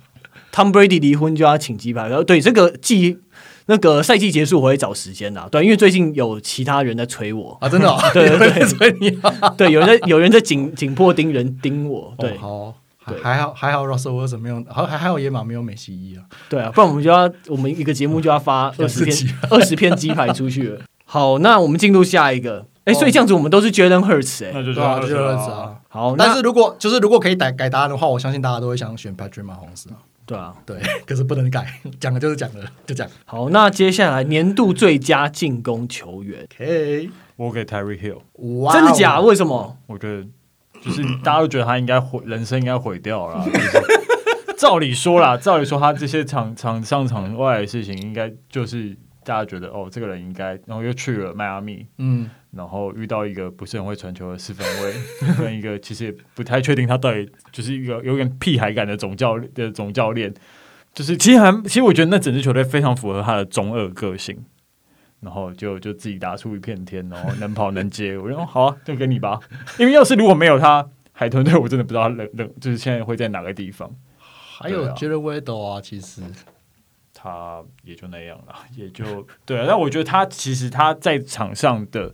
[0.54, 2.08] Tom Brady 离婚就要请鸡排。
[2.08, 3.20] 然后对这个季
[3.68, 9.10] 那个赛季结束我会找时间的，对，因为最近有其他人在催我啊，真的，对对对，催你，
[9.58, 12.76] 对，有人在有人在紧紧迫盯人盯我，对，好，
[13.22, 19.18] 还好还好，Russell Wilson 没有，还还还有野马没有美西一啊，对啊，不然我们就要我们一个节目就要发二十篇
[19.50, 20.82] 二十篇鸡排出去了。
[21.06, 22.66] 好，那我们进入下一个。
[22.86, 25.80] 哎，所以这样子我们都是 Jalen Hurts 哎，那就是 Jalen Hurts 啊。
[25.88, 29.98] 好，但是如果就是如果可以改改答案的话，我相信大家都会想选 Patrick Mahomes 啊。
[30.26, 31.66] 对啊，对， 可是不能改，
[32.00, 33.12] 讲了就是讲了，就这样。
[33.26, 38.20] 好，那接下来年度最佳进攻球员，OK，我给 Tyreek Hill。
[38.62, 39.20] 哇，真的假？
[39.20, 39.78] 为什么？
[39.88, 40.26] 我觉得
[40.82, 43.46] 就是大家都觉得他应该毁人生，应该毁掉了。
[44.58, 52.30] 照理说啦，照理说他这些场场上场外的事情，应该就是大家觉得哦，这个人应该，然后又去了迈阿密，嗯。
[52.56, 54.94] 然后遇到一个不是很会传球的四分卫，
[55.40, 60.32] 跟一个其实也不太确定他到底就是一个有点屁孩感的总教的总教练，
[60.94, 64.46] 就是其实还其实我觉得那整支球队非常符合他的中二个性，
[65.22, 69.40] 然后就就自己打出一片天，然后能跑能接，我说好啊，就给你吧。
[69.80, 73.90] 因为要是如果没有他，海豚队我真的不知道冷冷 就是现在会在哪个地方。
[74.60, 76.22] 还有 Jalen Waddle 啊，其实
[77.16, 79.66] 他也就那样了，也就对啊。
[79.68, 82.14] 但我觉得他其实他在场上的。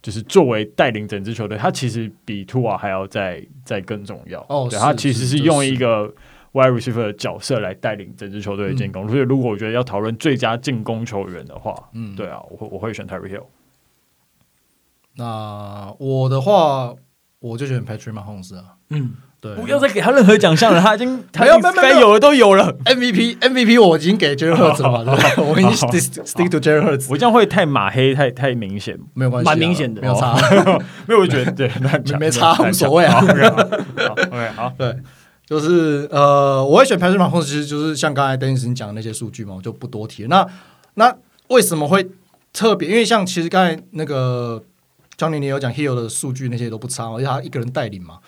[0.00, 4.40] 就是作为带领整支球队，他其实比图瓦还要再再更重要。
[4.48, 6.06] 哦，对，他其实是用一个
[6.52, 9.06] wide receiver 的角色来带领整支球队的进攻。
[9.06, 13.44] 嗯、所以，如果我觉得要讨论最佳进攻球员的话，嗯，对啊，我会我会选 Tyreek Hill。
[15.16, 16.94] 那我的话，
[17.40, 18.76] 我就选 Patrick Mahomes 啊。
[18.90, 19.14] 嗯。
[19.40, 22.74] 对，不要再给他任何奖项了，他已经 他要该有的都有了。
[22.84, 25.70] MVP MVP 我已经给 Jalen Hurts 了， 我已经
[26.24, 27.06] stick to Jalen Hurts。
[27.08, 30.34] 我这样会太马黑，太太明显，没有关系，蛮明显的，没有差。
[31.06, 31.70] 没有，我觉得对，
[32.18, 33.20] 没差无所谓啊。
[33.20, 34.92] OK，好，对，
[35.46, 40.28] 就是呃，我会选 Patrick Mahomes，其实就是像刚才 Dennis 你讲的那些数据嘛，我就不多提了。
[40.28, 40.46] 那
[40.94, 42.10] 那为什么会
[42.52, 42.88] 特别？
[42.88, 44.60] 因为像其实刚才那个
[45.16, 48.18] Johnny 你有讲 Hill 的数据那些都不差，而且他一个人带领嘛。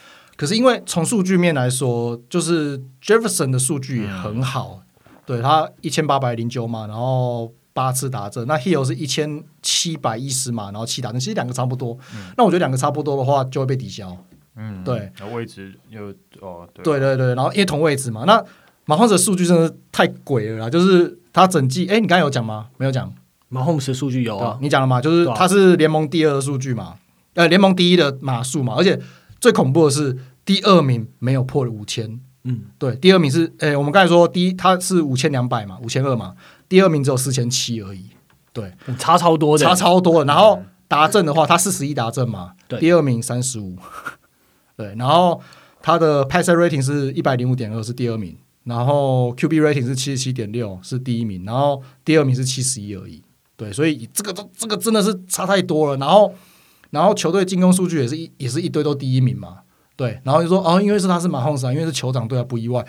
[0.41, 11.93] 可是因为从数据面来说，就是 Jefferson 的数据也很好，嗯、对他一千八百零九码，然后八次达阵，那 Hill 是一千七百一十码，然后七达阵，其实两个差不多。
[12.15, 14.17] 嗯、那我觉得两个差不多的话，就会被抵消。
[14.57, 16.07] 嗯，对，位置又
[16.41, 18.43] 哦，对，对对对，然后因为同位置嘛，那
[18.87, 22.69] 马洪斯的数据真的是太鬼了啦，就是他整季，哎，你刚才有讲吗？
[22.79, 23.13] 没有讲，
[23.51, 25.03] 马洪斯的数据有啊，你讲了嘛？
[25.03, 26.95] 就是他是联盟第二的数据嘛，
[27.35, 28.99] 呃，联盟第一的码数嘛，而且
[29.39, 30.17] 最恐怖的是。
[30.51, 36.35] 第二名没有破了五千，嗯，对，第二名是，诶，我们刚才说第一他是五千两百嘛，五千二嘛，
[36.69, 38.07] 第二名只有四千七而已，
[38.53, 40.25] 对，差超多的，差超多的。
[40.25, 43.77] 然后达阵的话，他四十一达阵嘛，对，第二名三十五，
[44.77, 45.41] 对，然后
[45.81, 53.23] 他的 passer rating 是一百零五点二，是第二名，然后 QB rating 是七十七点六，是第一名，然后第二名是七十一而已，
[53.57, 55.97] 对，所以这个都这个真的是差太多了。
[55.99, 56.35] 然后，
[56.91, 59.59] 然后球队进攻数据也是一也是一堆都第一名嘛。
[60.01, 62.83] 对，然后就说哦，因为是他是马洪斯啊，因为是酋长对啊，不意外。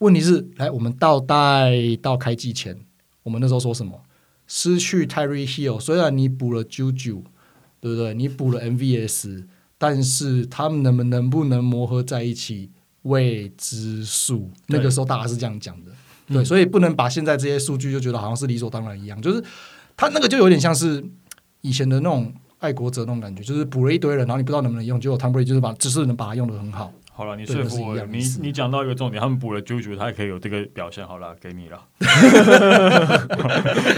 [0.00, 2.78] 问题是，来我们倒带到开季前，
[3.22, 3.98] 我们那时候说什么？
[4.46, 7.22] 失去 Tyreek Hill，虽然你补了 Juju，
[7.80, 8.12] 对不对？
[8.12, 9.44] 你补了 MVS，
[9.78, 12.70] 但是他们能不能不能磨合在一起，
[13.04, 14.50] 未知数。
[14.66, 15.92] 那个时候大家是这样讲的，
[16.26, 19.42] 对，嗯、所以不能把现在这些数据就觉得好像是理所当然一样，就是
[19.96, 21.02] 他那个就有点像是
[21.62, 22.30] 以前的那种。
[22.64, 26.90] 爱国者那种感觉，就是补了一堆人，然后你不知道能不能用，结果 Tom Brady 就是把，只是能把它用的很好。
[27.16, 31.06] 好了，你说服我，你你讲到一个重点，他们补了 Juju，他也可以有这个表现。
[31.06, 31.80] 好了，给你了。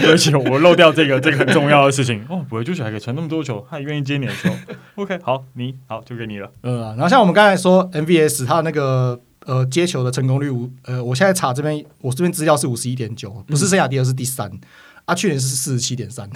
[0.07, 4.51] 而且我漏掉这个这个很重要的事情哦，补了 Juju 还可以传那么多球，他还愿意接你的球。
[4.95, 6.51] OK，好，你好就给你了。
[6.61, 14.47] 嗯，然后像我们刚才说 MVS，他那个呃接球的成功率五呃，我现在查这边，我这边资料是五十一点九，不是生涯第二，是第三。
[14.51, 14.59] 嗯、
[15.05, 16.29] 啊，去年是四十七点三。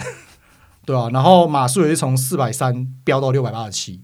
[0.84, 4.00] 对啊，然后码数也是从四百三飙到六百八十七，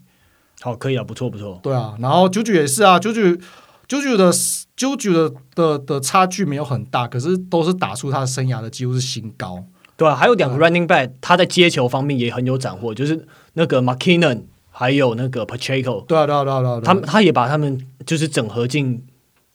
[0.61, 1.59] 好，可以啊，不错不错。
[1.63, 3.41] 对啊，然后 Juju 也是啊，Juju
[3.89, 9.65] Juju 的 Juju 的的的差距没有很大，可是都是打出他的生涯的几乎是新高。
[9.97, 19.05] 对啊，还有两个 Running Back，他在接球方面也很有斩获，就是那个 McKinnon 还有那个 Pacheco，对啊，对啊，对啊，对啊，他们他也把他们就是整合进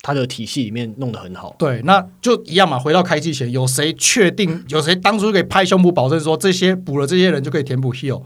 [0.04, 1.56] 他的体系里面，弄得很好。
[1.58, 2.78] 对，那就一样嘛。
[2.78, 4.64] 回到开季前，有谁确定？
[4.70, 8.22] 有谁当初可以拍胸脯保证说这些补了这些人就可以填补 Hill？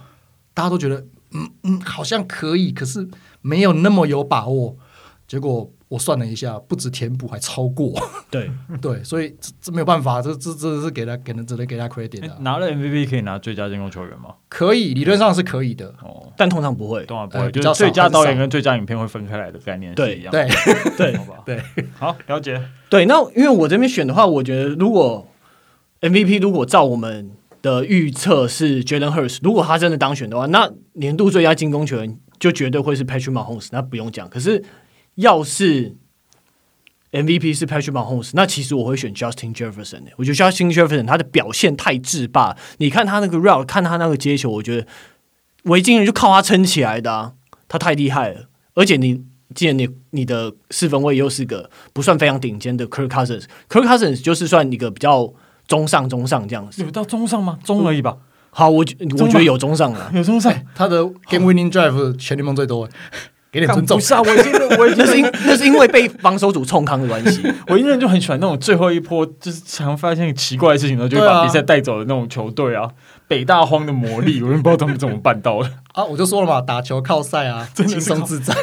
[0.53, 3.07] 大家都觉得，嗯嗯，好像可以，可是
[3.41, 4.75] 没有那么有把握。
[5.25, 5.71] 结果。
[5.89, 7.93] 我算了一下，不止填补，还超过。
[8.29, 8.49] 对
[8.81, 12.37] 对，所以这这没有办法，这这这是给他给他只能给他 credit 的。
[12.41, 14.35] 拿了 MVP 可以拿最佳进攻球员吗？
[14.49, 15.87] 可以，理论上是可以的。
[16.01, 20.31] 哦，但通常不会，通常不会，就是最佳导演跟最佳影片会分开来的概念是一样。
[20.31, 20.47] 对
[20.97, 21.63] 对好吧，对，
[21.95, 22.61] 好 了解。
[22.89, 25.27] 对，那因为我这边选的话，我觉得如果
[26.01, 27.31] MVP 如果照我们
[27.61, 34.29] 的预测是 Jalen Hurts，如果他真的当选的话，那年度最佳进攻球员就绝对会是 Patrick Mahomes，那不用讲。
[34.29, 34.63] 可是
[35.17, 35.95] 要是
[37.11, 40.11] MVP 是 Patrick Mahomes，那其实我会选 Justin Jefferson 的。
[40.17, 44.87] 我觉得 Justin Jefferson 他的表现太制霸，你看他那个 route，看他那个接球，我觉得
[45.63, 47.33] 维京人就靠他撑起来的啊，
[47.67, 48.49] 他太厉害了。
[48.73, 49.23] 而且你
[49.55, 55.33] 既然你你的四分卫又是个不算非常顶尖的 Kirk Cousins，Kirk Cousins 就是算一个比较
[55.67, 56.83] 中上中上这样子。
[56.83, 57.57] 有到中上吗？
[57.63, 58.17] 中而已吧。
[58.51, 62.87] 好，我我觉得有中上了，有中上，他的 Game Winning Drive 全联盟最多。
[63.51, 67.41] 给点尊重，不是啊，我已经 我已经那是因那是因为被防守组冲康的关系。
[67.67, 72.89] 我一个人就很喜欢那种最后一波，就是常发现奇怪的事情，然后就会把比赛带走的那种球队啊。
[73.27, 76.01] 北大荒的魔力，我也不知道他们怎么办到的啊！
[76.01, 78.53] 我就说了嘛，打球靠赛啊，轻松自在，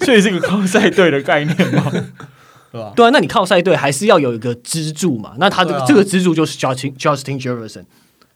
[0.00, 2.92] 所以是一个靠赛队的概念嘛，对吧？
[2.94, 5.32] 对啊，那你靠赛队还是要有一个支柱嘛？
[5.38, 7.84] 那他这个、啊、这个支柱就是 Justin Justin Jefferson，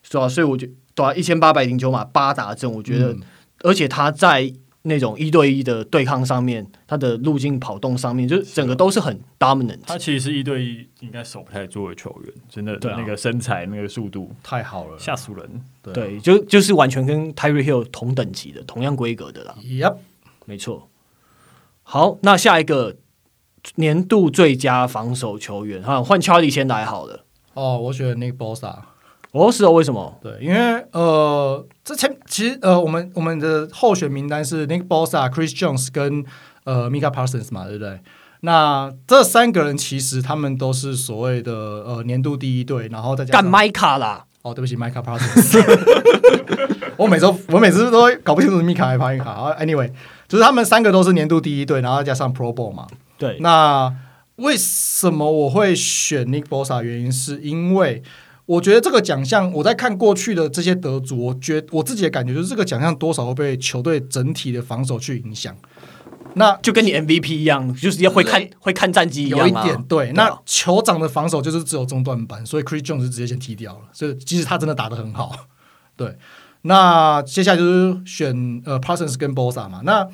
[0.01, 0.27] 是吧？
[0.27, 3.19] 所以我觉得对啊，一千八百零九码八打阵，我觉得，嗯、
[3.63, 4.51] 而且他在。
[4.83, 9.79] 那种一对一的对抗上面，他的路径跑动上面，就是整个都是很 dominant。
[9.85, 15.61] 他其实是一对一应该守不太住的球员，真的，对、啊、那个身材、那个速度太好了，吓死人。
[15.81, 19.55] 对，啊、对，就就是完全跟 Tyreek Hill 同等级的、同样规格的啦。
[19.61, 19.97] Yep，
[20.45, 20.89] 没错。
[21.83, 22.95] 好，那下一个
[23.75, 27.25] 年度最佳防守球员，哈，换 Charlie 先来好了。
[27.53, 28.77] 哦，我选 Nick Bosa。
[29.31, 30.17] 哦，是哦，为什么？
[30.23, 36.25] 对，因为呃，之前其实呃，我们我们的候选名单是 Nick Bosa、Chris Jones 跟
[36.63, 37.99] 呃 Micah Parsons 嘛，对不对？
[38.41, 44.25] 那这三个人其实他们都是所谓的呃年度第一队，然后再加干 Micah 啦。
[44.41, 45.63] 哦，对不起，Micah Parsons。
[46.97, 49.57] 我每周我每次都搞不清楚是 Micah 还是 Micah。
[49.59, 49.91] Anyway，
[50.27, 52.87] 就是他们三个都是年度第一队，然后再加上 Pro Bowl 嘛。
[53.19, 53.37] 对。
[53.41, 53.93] 那
[54.37, 56.81] 为什么我会选 Nick Bosa？
[56.81, 58.01] 原因是因为。
[58.49, 65.55] 我觉得这个奖项，我在看过去的这些得主，我觉我自己的感觉就是这个奖项多少会被球队整体的防守去影响。
[66.33, 70.07] 那就跟你 MVP 一样，就是要会看会看战绩一样有一点对。
[70.07, 73.81] 对那酋长的防守就是只有中段班，所以 Chris Jones 是直接先踢掉了。
[73.93, 75.31] 所以即使他真的打得很好。
[75.95, 76.17] 对，
[76.63, 79.81] 那接下来就是选呃 Parsons 跟 Bosa 嘛。
[79.83, 80.07] 那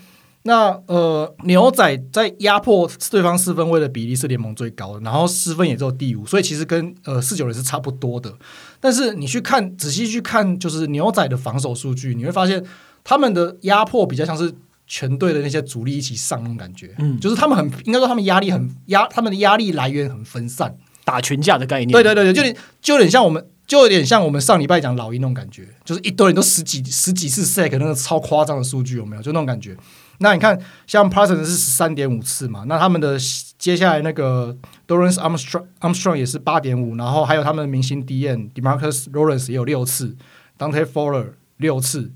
[0.47, 8.31] 那呃，牛仔在压迫对方四分位的比例是联盟最高的，然后失分也只有第五，所以其实跟呃四九人是差不多的。
[8.79, 12.63] 但是你去看仔细去看，就是牛仔的防守数据，你会发现
[13.03, 14.53] 他们的压迫比较像是
[14.85, 21.91] 全队的那些主力一起上那种感觉，嗯，就是他们很应该说他们压力很压，他们的压力来源很分散，打群架的概念。
[21.91, 29.23] 对对对对，就有点就有点像我们，就有点像我们上礼拜讲老鹰那种感觉，就是一堆人都十几十几次 sack 那个超夸张的数据有没有？
[29.23, 29.75] 就那种感觉。
[30.19, 30.57] 那你看，
[30.87, 33.17] 像 Parsons 是十三点五次嘛，那他们的
[33.57, 34.55] 接下来那个
[34.87, 40.15] Dorance Armstrong Armstrong 也是八点五，然后还有他们的明星 DN Demarcus Lawrence 也有六次
[40.57, 42.13] ，Dante Fowler 六次。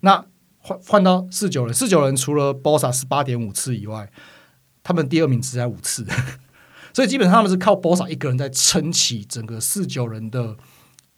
[0.00, 0.24] 那
[0.58, 4.08] 换换到四九人，四九人除了 Bosa 是八点五次以外，
[4.84, 6.06] 他们第二名只在五次，
[6.94, 10.56] 所以基本上他们是靠 Bosa 一个人在撑起整个四九人的，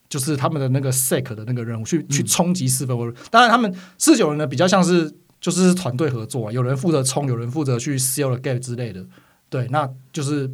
[0.09, 3.13] 就是他们的那个 sack 的那个任务，去去冲击四分卫。
[3.31, 5.15] 当然，他们四九人呢比较像是。
[5.43, 9.05] 就是团队合作啊，有人负责冲，有人负责去 seal the gap 之类的。
[9.51, 10.49] 对，那就是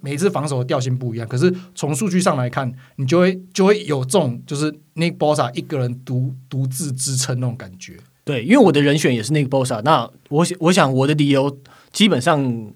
[0.00, 1.26] 每一次防守的调性不一样。
[1.26, 7.96] 可是从数据上来看，你就会就会有这种就是 Nick Bosa 一个人独独自支撑那种感觉。
[8.22, 9.80] 对，因为我的人选也是 Nick Bosa。
[9.82, 11.58] 那我我想我的理由
[11.90, 12.72] 基本上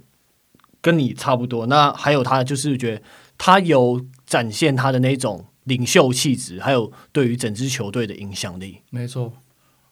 [0.80, 1.66] 跟你差不多。
[1.66, 3.02] 那还有他就是觉得
[3.36, 8.78] 他有展现他的那种领袖气质，还有对于整支球队的影响力。
[8.90, 9.34] 没错，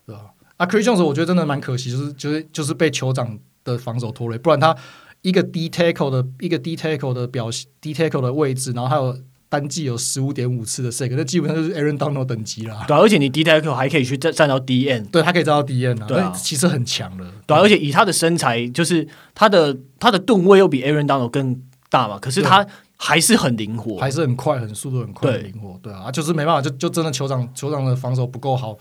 [0.07, 0.22] 对吧？
[0.22, 0.28] 啊
[0.59, 4.76] ，Chris Jones 我觉得真的蛮可惜，就是就是就是被酋长的防守拖累，不然他
[5.22, 9.16] 一个 D tackle 的一个 D tackle 的表现，D tackle 的位置，然后还有
[9.48, 12.84] 单季有十五点五次的 sack，那基本上就是 Aaron Donald 等级啦。
[12.88, 17.24] 对、啊，而且你 D tackle 还可以去站站到 DN，对他可以站到 DN 啊，对啊，其实很强的。
[17.46, 25.78] 对、啊，而且以他的身材，就是他的他的吨位又比 Aaron Donald 更大嘛，可是他还是很灵活，还是很快，很速度很快，很灵活。
[25.82, 28.76] 对啊，就是没办法，就就真的酋长酋长的防守不够好。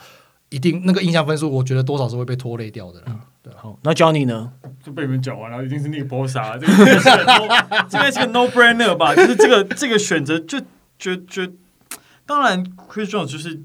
[0.51, 3.05] 一定那个印象分数，我觉得多少是会被拖累掉的啦。
[3.07, 4.53] 嗯、对，好，那 Johnny 呢？
[4.83, 9.15] 就被你们讲完了，一定是这个应该是个 这个是个 no brainer 吧？
[9.15, 10.59] 就是这个这个选择就
[10.99, 11.47] 就就，
[12.25, 13.61] 当然 Chris Jones 就是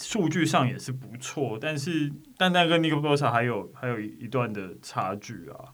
[0.00, 5.72] 数据上也是不错，但是但那个 Nick Bosa 还有还有一段的差距啊。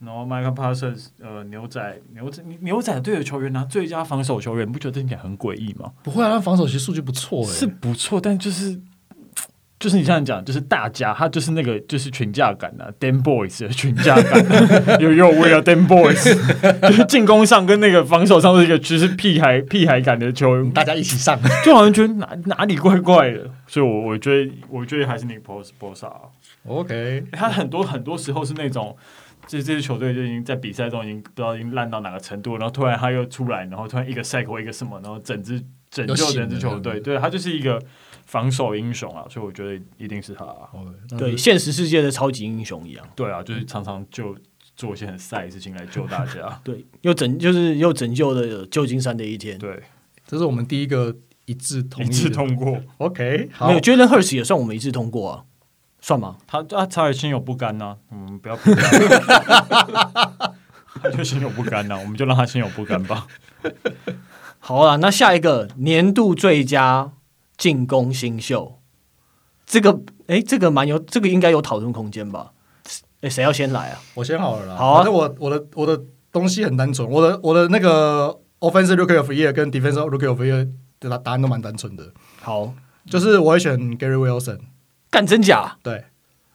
[0.00, 5.92] 然后 Micah Parsons，呃，牛仔牛仔牛仔队的球员拿最佳防守球员，不觉得听起来很诡异吗？
[6.02, 8.78] 不会啊，他防守其实数据不错，是不错，但就是
[9.84, 14.42] 就是你像讲，就是大家他就是那个就是群架感啊，Dan Boys 的群架感，
[14.98, 16.32] 有有 We are Dan Boys，
[16.88, 25.40] 就是进攻上跟那个防守上是一个就是屁孩屁孩感的球员，大家一起上，就好像觉得哪哪里怪怪的，所以我我觉得我觉得还是那个
[25.78, 28.96] Bosa，OK，他很多很多时候是那种。
[29.46, 37.78] 这这支球队就已经在比赛中已经不知道已经烂到哪个程度，然后突然他又出来，然后突然一个 cycle 一个什么，然后整支拯救整支球队，对他就是一个
[38.26, 40.68] 防守英雄啊，所以我觉得一定是他，啊，
[41.18, 44.36] 对现实世界的超级英雄一样，对啊，就是常常就
[44.76, 49.82] 做一些很赛的事情来救大家， 对，又拯就是又拯救了旧金山的一天，对，
[50.26, 51.14] 这是我们第一个
[51.44, 55.44] 一致同一致通过，OK，好没有 Jalen Hurts 也算我们一致通过啊。
[56.00, 56.36] 算吗？
[56.46, 57.96] 他啊，他也心有不甘呐、啊。
[58.12, 58.74] 嗯，不要不
[61.02, 63.26] 他就心有不甘呐、啊，我们就让他心有不甘吧。
[64.60, 67.12] 好啊，那下一个年度最佳
[67.64, 68.78] 进攻新秀，
[69.64, 72.52] 这个哎，这个蛮有，这个应该有讨论空间吧？
[73.22, 73.98] 哎，谁要先来啊？
[74.12, 74.76] 我先好了啦。
[74.76, 75.98] 好啊，那我我的我的
[76.30, 80.68] 东西很单纯，我的我的那个 Offensive Rookie of the Year 跟 Defensive Rookie of the Year
[81.00, 82.12] 的答答案都蛮单纯的。
[82.42, 82.74] 好，
[83.08, 84.58] 就是我会选 Gary Wilson。
[85.08, 85.78] 干真假？
[85.82, 86.04] 对，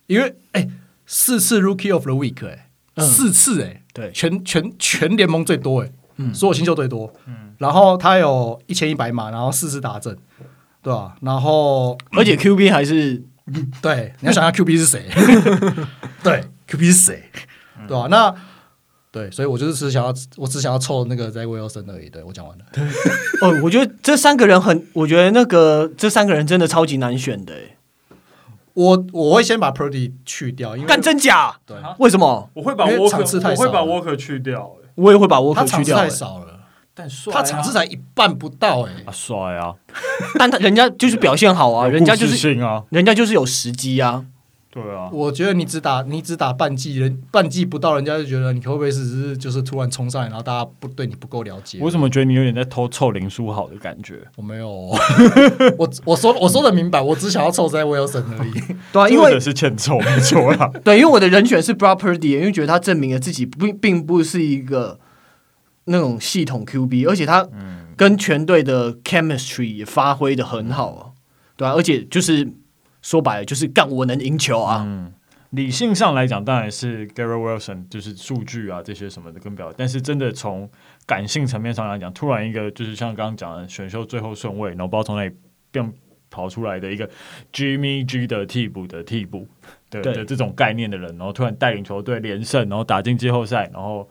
[0.05, 0.69] 因为哎，
[1.07, 10.15] 四次 Rookie of the Week 哎，嗯、四次哎，对，全全全联盟最多哎，嗯，所有新秀最多，嗯，然后他有一千一百码，然后四次达阵，
[10.81, 11.15] 对吧？
[11.21, 13.21] 然后而且 QB 还是，
[13.81, 15.05] 对，你要想下 QB 是谁？
[16.23, 17.23] 对，QB 是谁？
[17.87, 18.07] 对吧？
[18.09, 18.33] 那
[19.11, 22.09] 对，所以我就是只想要，我只想要凑那个 Zach Wilson 而已。
[22.09, 22.65] 对，我讲完了。
[23.41, 27.53] 哦，我觉得这三个人很，我觉得那个这三个人真的超级难选的。
[28.73, 31.53] 我我会先把 Purdy 去掉，因为干真假？
[31.65, 32.49] 对，为什么？
[32.53, 34.75] 我会把 Walker，我会把 Walker 去掉。
[34.95, 35.97] 我也会把 Walker 去掉。
[35.97, 36.48] 太少了，
[36.99, 39.73] 但帅，他场次才一半不到，哎，帅啊！
[40.37, 44.25] 但他人家就是表现好啊，人家就是啊，人家就是有时机啊。
[44.71, 51.79] 对啊，我觉得你只打你只打半季，人半季不到，人家就觉得你会不会是只是就是突然冲上来，然后大家不对你不够了解？
[51.81, 54.19] 我怎么觉得你有点在偷凑林书豪的感觉？
[54.35, 54.69] 我没有，
[55.79, 58.51] 我我说我说的明白，我只想要凑在 Wilson 而已。
[58.91, 60.69] 对啊，因为是欠凑没错啦。
[60.83, 64.99] 对，因为我的人选是 Purdy，因为觉得他证明了自己并并不是一个
[65.89, 67.45] 那种系统 QB，而且他
[67.97, 71.11] 跟全队的 chemistry 也发挥的很好啊。
[71.57, 72.53] 对啊，而且就是。
[73.01, 74.83] 说白了就是干我能赢球啊！
[74.85, 75.13] 嗯，
[75.51, 79.73] 理性上来讲，当然是 Garrett Wilson，就是数据啊这些什么的更表。
[79.77, 80.69] 但是真的从
[81.05, 85.33] 感性层面上来讲，突然一个就是像刚刚讲的选秀最后顺位，然后不知道从哪里
[85.71, 85.93] 变
[86.29, 87.09] 跑出来的一个
[87.53, 89.47] Jimmy G 的替补的替补
[89.89, 94.09] 的对的这种概念的人，然后突然带领球队连胜，然后打进季后赛，然后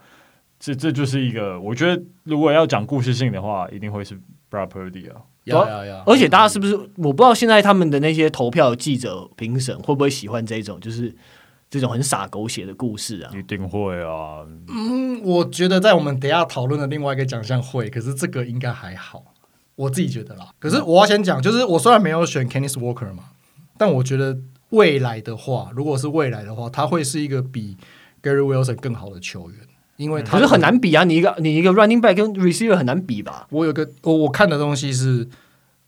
[0.58, 4.14] 这这就是一个我觉得如果要讲故事性的话，一定会是
[4.50, 5.22] Brock Purdy 啊。
[5.44, 6.02] 要要要！
[6.04, 6.76] 而且大家是不是？
[6.96, 11.14] 我不知道现在他们的那些投票记者评审会不会喜欢这种，就是
[11.70, 13.32] 这种很傻狗血的故事啊？
[13.34, 14.44] 一定会啊！
[14.68, 19.24] 嗯，我觉得在我们等下讨论的另外一个奖项会，可是这个应该还好，
[19.74, 20.50] 我自己觉得啦。
[20.58, 23.30] 可是我要先讲，就是我虽然没有选 Kenneth Walker 嘛，
[23.78, 24.38] 但我觉得
[24.70, 27.78] 未来的话，如果是未来的话，他会是一个比
[28.22, 29.60] Gary Wilson 更好的球员。
[29.98, 33.46] 因为他可是很难比啊，你一个你一个 running back 跟 receiver 很难比吧？
[33.50, 35.28] 我有个我我看的东西是，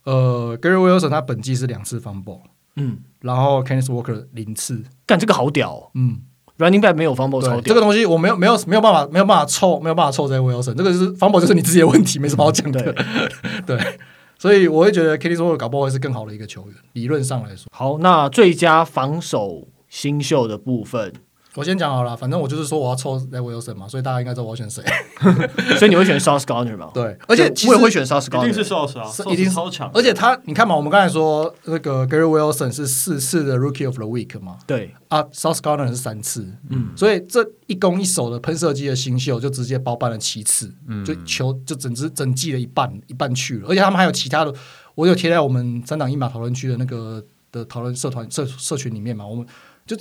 [0.04, 2.40] 呃，Gary Wilson 他本季是两次 fumble，
[2.74, 6.22] 嗯，然后 Kenneth Walker 零次，干这个好屌，哦，嗯
[6.58, 12.94] ，running back 没有 fumble 超屌，这个东西我没有没有没有办法没有办法凑没有办法凑在 Wilson，这个是 fumble 就是你自己的问题，没什么好讲的，对，
[13.78, 13.98] 对，
[14.38, 17.68] 所以我会觉得 Kenneth Walker 搞不好会是更好的一个球员，理论上来说。
[17.70, 21.12] 好，那最佳防守新秀的部分。
[21.60, 24.82] 我先讲好了，反正我就是说我要抽 Zach Wilson 嘛，所以大家应该知道我要选谁。
[25.76, 26.90] 所以你会选 Sauce Gardner 吗？
[26.94, 29.90] 对，而且我也会选 Sauce Gardner，一定是 Sauce 啊，一定超强。
[29.92, 44.54] 而且他，你看嘛，我们刚才说那个 Gary Wilson 是四次的 Rookie of the Week 嘛，对啊，Sauce Gardner 是三次，嗯，所以这一攻一守的喷射机的新秀就直接包办了七次，嗯，就球就整支整季的一半一半去了，而且他们还有其他的，
[44.94, 49.46] 我有贴在我们三档一码讨论区的那个的讨论社团社社群里面嘛，我们
[49.86, 49.94] 就。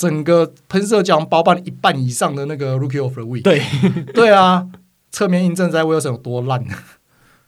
[0.00, 3.60] 整个喷射奖包办一半以上的那个 Rookie of the Week，对
[4.14, 4.66] 对啊，
[5.10, 6.64] 侧面印证在 Wilson 有多烂，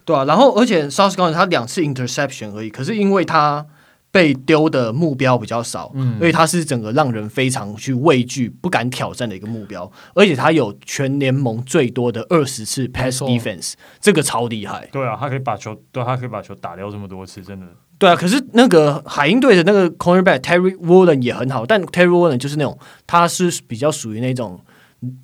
[0.04, 0.26] 对啊。
[0.26, 3.66] 然后而且 Sauce Gardner 他两次 interception 而已，可是因为他
[4.10, 14.86] 被丢的目标比较少，嗯，所以他是整个让人非常去畏惧、不敢挑战的一个目标，而且他有全联盟最多的二十次 pass defense，这个超厉害。
[14.92, 17.66] 对啊，他可以把球，对，他可以把球打掉这么多次，真的。
[18.02, 22.76] 对啊，可是那个海鹰队的那个 cornerback Terry Wallen 也很好，但 Terry Wallen 就是那种
[23.06, 24.60] 他是比较属于那种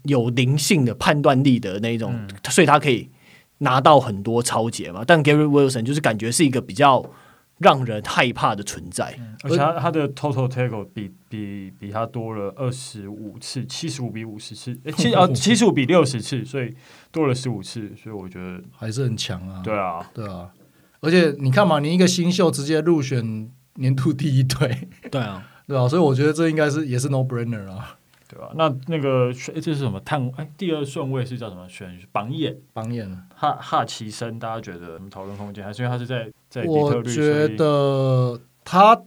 [0.05, 3.11] 有灵性的判断力的那种，嗯、所以他可以
[3.59, 5.03] 拿到很多超节嘛。
[5.05, 7.05] 但 Gary Wilson 就是感觉是一个比较
[7.59, 16.72] 让人害怕的存在，嗯、而且他他的 total tackle 比比比他多了二十五次，七十五比五十次，七 啊七十五比六十次，所以
[17.11, 19.61] 多了十五次，所以我觉得还是很强啊。
[19.64, 20.49] 对啊，对啊。
[21.01, 27.97] 而且你看嘛，你一个新秀直接入选年度第一队，对啊， 对啊，所以我觉得这应该是也是 no brainer 啊，
[28.29, 28.53] 对吧、啊？
[28.57, 30.31] 那那个这是什么探？
[30.37, 31.69] 哎，第二顺位是叫什么？
[31.69, 37.11] 选榜眼，榜眼哈哈奇森，大家觉得讨论空间还是因为他是在在底特律？
[37.11, 39.01] 我觉得他，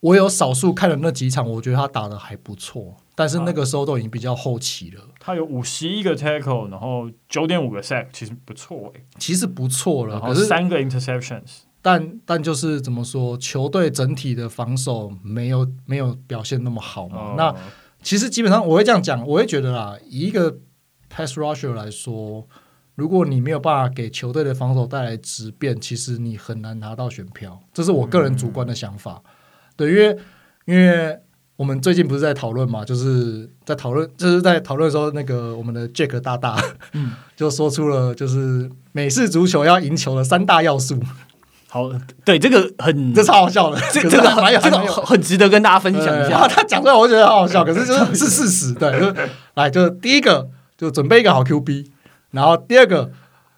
[0.00, 2.96] 我有少数看了那几场，我觉得他打的还不错。
[3.14, 5.02] 但是那个时候都已经比较后期了。
[5.22, 10.18] 他有五十一个 tackle，然后九点五个 sack，其实不错诶、欸，其实不错了。
[10.18, 17.18] 可是三个 interceptions，但但就是怎么说，球队整体的防守没有没有表现那么好嘛。
[17.18, 17.54] 哦、那
[18.02, 20.56] 其实基本上我会这样讲，我会觉得啦，以一个
[21.10, 22.48] pass rusher 来说，
[22.94, 27.60] 如果你没有办法给球队的防守带来质变，其实你很难拿到选票。
[27.74, 29.22] 这是我个人主观的想法。
[29.22, 29.30] 嗯、
[29.76, 30.18] 对，因为
[30.64, 31.20] 因为。
[31.60, 36.58] 我们最近不是在讨论嘛，就是在讨论，就是在讨论说那个我们的 Jack 大大，
[36.94, 40.98] 嗯， 就说出了就是美式足球要赢球的三大要素。
[41.68, 41.92] 好，
[42.24, 44.22] 对这个很， 这超好笑的，这这个
[44.58, 46.48] 这个很值得跟大家分享一下。
[46.48, 48.72] 他讲出来我觉得好好笑，可是就是 是事实。
[48.72, 49.14] 对，就
[49.52, 50.48] 来就是第一个
[50.78, 51.88] 就准备一个好 QB，
[52.30, 53.10] 然后第二个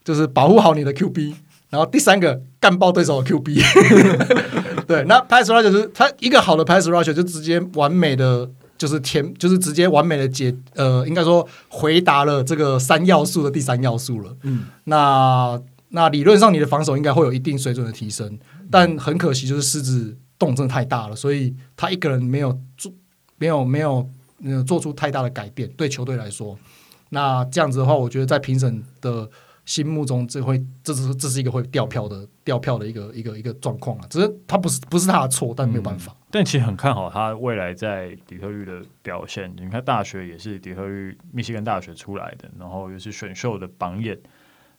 [0.03, 1.35] 就是保护好你的 QB，
[1.71, 3.61] 然后第三个干爆对手的 QB。
[4.87, 8.49] 对，那 pass rusher 就是他一个好的 pass rusher 就直接完美的
[8.79, 14.37] 就是填，就是直接完美的解，呃，应该说回答了这个三要素的第三要素了。
[14.43, 18.39] 嗯，那那理论上你的防守应该会有一定水准的提升，
[18.71, 22.93] 但很可惜就是狮子洞真的太大了，所以他一个人没有做，
[23.39, 24.09] 没有没有
[24.45, 26.59] 呃做出太大的改变，对球队来说，
[27.11, 29.29] 那这样子的话，我觉得在评审的。
[29.65, 34.07] 心目中这会，这是这是一个会掉票的掉票的一个一个一个状况啊！
[34.11, 36.13] 只是他不是不是他的错，但没有办法。
[36.13, 39.55] 嗯，但其实很看好他未来在底特律的表现。
[39.57, 44.19] 你看大学也是底特律密西根大学出来的，然后又是选秀的榜眼，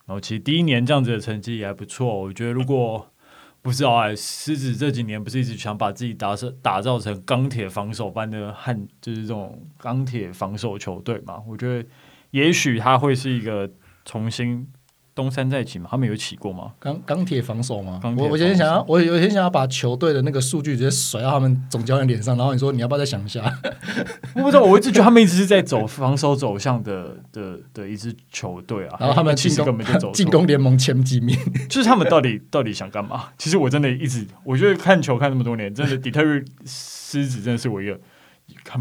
[0.06, 2.22] 然后其实第一年这样子的成绩也还不错。
[2.22, 3.10] 我觉得如果
[3.64, 11.42] 不知道哎，狮子这几年不是一直想把自己打成打造成钢铁防守般的汉，就是这种钢铁防守球队嘛？
[11.48, 11.88] 我觉得
[12.32, 13.72] 也许他会是一个。
[14.06, 14.68] 重新
[15.16, 15.88] 东山再起嘛？
[15.92, 16.72] 他们有起过吗？
[16.80, 18.02] 钢钢铁防守吗？
[18.18, 23.44] 我我先想要，我有些想要把球队的那个数据直接甩到他们总教练脸上，然后你说你要不要再想一下？
[24.36, 28.98] 我不知道，我一直觉得他们一直是在走防守走向的的的一支球队啊。
[29.00, 31.38] 然后他们其实根本就走 进攻联盟前几名，
[31.70, 33.26] 就是他们到底到底想干嘛？
[33.38, 38.00] 其实我真的一直，我觉得看球看这么多年，真的底特律狮子真的是我一个。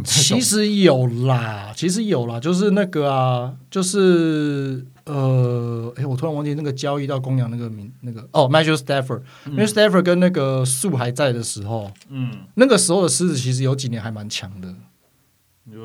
[0.05, 14.75] 其实有啦，其实有啦，就是那个啊，就是呃，哎，我突然忘记那个交易到公羊那个名，那个哦，Matthew Stafford，因为 Stafford 跟那个树还在的时候，嗯，那个时候的狮子其实有几年还蛮强的，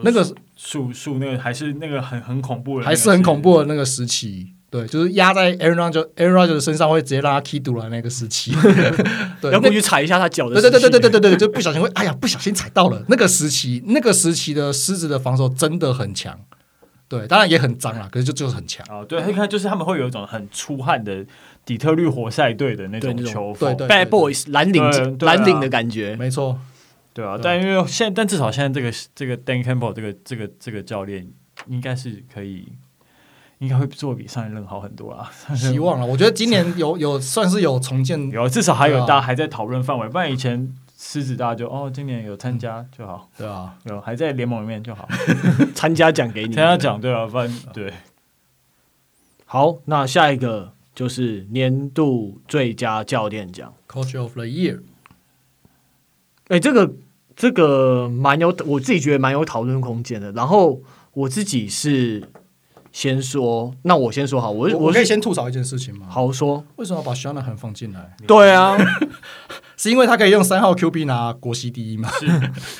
[0.04, 0.24] 那个
[0.56, 4.54] 树树那个还是那个很很恐怖的，还是很恐怖的那个时期。
[4.70, 8.52] 对，就是压在 Aaron Rodgers Aaron Rodgers 的身上，会直接让他踢堵了那个时期。
[9.40, 10.60] 对，要过去踩一下他脚的。
[10.62, 13.82] 对对对对对对对，就不小心会，哎呀，不小心踩到了那个时期。
[13.86, 16.38] 那个时期的狮子的防守真的很强，
[17.08, 18.86] 对，当然也很脏啦，可是就就是很强。
[18.90, 21.26] 哦，对，你看，就是他们会有一种很出汗的
[21.66, 24.84] 底特律活塞队的那种球风，对对，Bad Boys 蓝领
[25.22, 26.60] 蓝领的感觉，没错，
[27.14, 27.40] 对啊。
[27.42, 31.26] 但因为现在，但至少现在这个这个 Dan Campbell 这个这个这个教练
[31.68, 32.68] 应该是可以。
[33.60, 35.32] 应该会做比上一任好很多啊！
[35.56, 45.08] 希望了，我觉得今年有 有算是有重建，有至少还有大家还在讨论范围，不然以前狮子大家就哦，今年有参加就好，对啊，有还在联盟里面就好，
[45.74, 47.92] 参加奖给你，参加奖对啊，不然对。
[49.46, 54.82] 好，那下一个就是年度最佳教练奖，Coach of the Year。
[56.50, 56.94] 哎，这个
[57.36, 60.32] 这个蛮有，我自己觉得蛮有讨论空间的。
[60.34, 60.82] 然后
[61.14, 62.30] 我自己是。
[62.92, 66.08] 先说，那我先说好，我我，我可以先吐槽一件事情吗？
[66.10, 68.16] 好说，为什么要把 Shanahan 放进来？
[68.28, 68.78] 对啊，
[69.78, 72.10] 是因为他可以用三号 QB 拿国西第一吗？
[72.20, 72.28] 是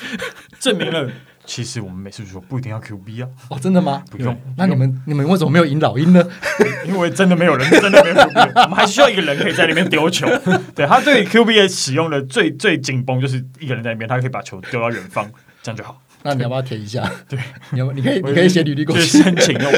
[0.58, 1.08] 证明了
[1.44, 3.28] 其实我们美式足球不一定要 QB 啊。
[3.48, 4.02] 哦，真的吗？
[4.10, 4.38] 不用。
[4.56, 6.22] 那你们你们为什么没有引老鹰呢？
[6.86, 10.26] 因为真的没有人，真的没有 QB，我们还需要一个人可以在里面丢球。
[10.74, 15.26] 对，他对 QB 使用的最最紧绷就是一个人在里面，他可以把球丢到远方，
[15.62, 15.98] 这样就好。
[16.22, 17.10] 那你要不要填一下？
[17.28, 17.38] 对，
[17.72, 19.70] 你要你可以你可以写履历过去申请我，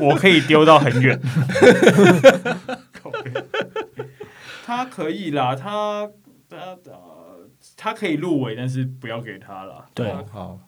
[0.10, 1.20] 我可以丢到很远。
[4.64, 6.08] 他可以啦，他
[6.48, 6.78] 他
[7.76, 9.84] 他可以入围，但是不要给他了。
[9.94, 10.58] 对，好。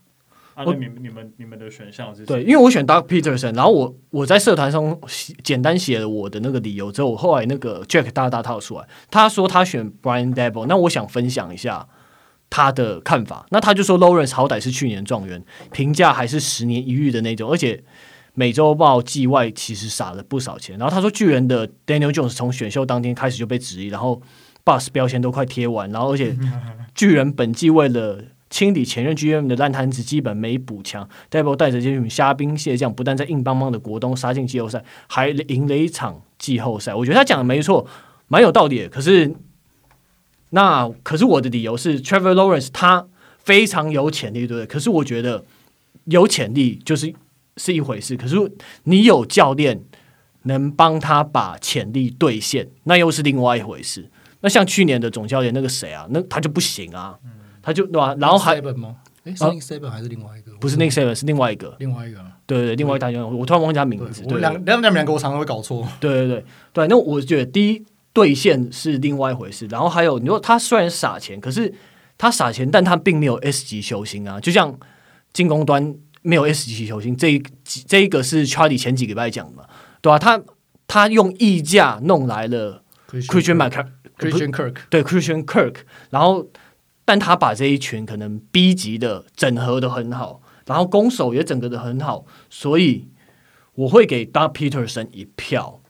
[0.55, 2.25] 啊，那你们你们你们的选项是？
[2.25, 4.99] 对，因为我选 Doug Peterson，然后我我在社团上
[5.45, 11.87] 简单写了我的那个理由之后，我后来那个 Jack 大大套出来，他说他选 Brian Daboll，那我想分享一下
[12.51, 13.47] 他的看法。
[13.51, 15.43] 那他就说 Lawrence 好歹是去年状元，
[15.73, 17.83] 评价还是十年一遇的那种，而且
[18.35, 20.79] 美洲豹季外其实撒了不少钱。
[20.79, 24.21] 然后他说巨人的 Daniel Jones 从选秀当天开始就被质疑，然后
[24.65, 26.37] Bus 标签都快贴完，然后而且
[26.95, 31.09] 巨人本季为了清理前任 GM 的烂摊子，基本没补强。
[31.31, 36.95] Daboll 带着这群虾兵蟹将，不但在硬邦邦的国东杀进季后赛，还赢了一场季后赛。
[36.95, 37.87] 我觉得他讲的没错，
[38.29, 38.89] 蛮有道理的。
[38.89, 39.35] 可是，
[40.57, 44.67] 那可是我的理由是，Trevor Lawrence 他非常有潜力，对不对？
[44.67, 45.45] 可是我觉得
[46.07, 47.13] 有潜力就是
[47.59, 48.37] 是一回事，可是
[48.85, 49.83] 你有教练
[50.45, 54.09] 能帮他把潜力兑现，那又是另外一回事。
[54.41, 57.19] 那像去年的总教练那个谁啊，那他就不行啊。
[57.23, 57.33] 嗯
[57.67, 58.15] 他就对吧？
[58.21, 58.95] 然后还吗？
[59.25, 60.53] 哎，Nick Saban 还是另外一个？
[60.61, 61.75] 不是 Nick Saban，是另外一个。
[61.81, 62.21] 另外一个。
[62.47, 64.23] 对对，另外一大家，我突然忘记他名字。
[64.31, 65.85] 我两两两两个，我常常会搞错。
[65.99, 67.85] 对对对对，那我觉得第一
[68.17, 69.67] 兑现是另外一回事。
[69.67, 71.71] 然后还有，你说他虽然撒钱，可是
[72.17, 74.41] 他撒钱，但他并没有 S 级球星啊。
[74.41, 74.75] 就像
[75.35, 77.43] 进攻端没有 S 级球星，这一
[77.87, 79.65] 这一个是 Charlie 前几个礼拜讲的嘛，
[80.01, 80.19] 对吧？
[80.19, 80.43] 他
[80.89, 85.75] 他用溢价弄来了 Christian Kirk，Christian Kirk，对 Christian Kirk，
[86.09, 86.49] 然后。
[87.09, 93.07] 但他把这一群可能 B 级的整合的很好，然后攻守也整合的很好，所以
[93.77, 95.81] 我会给 Doug Peterson 一票。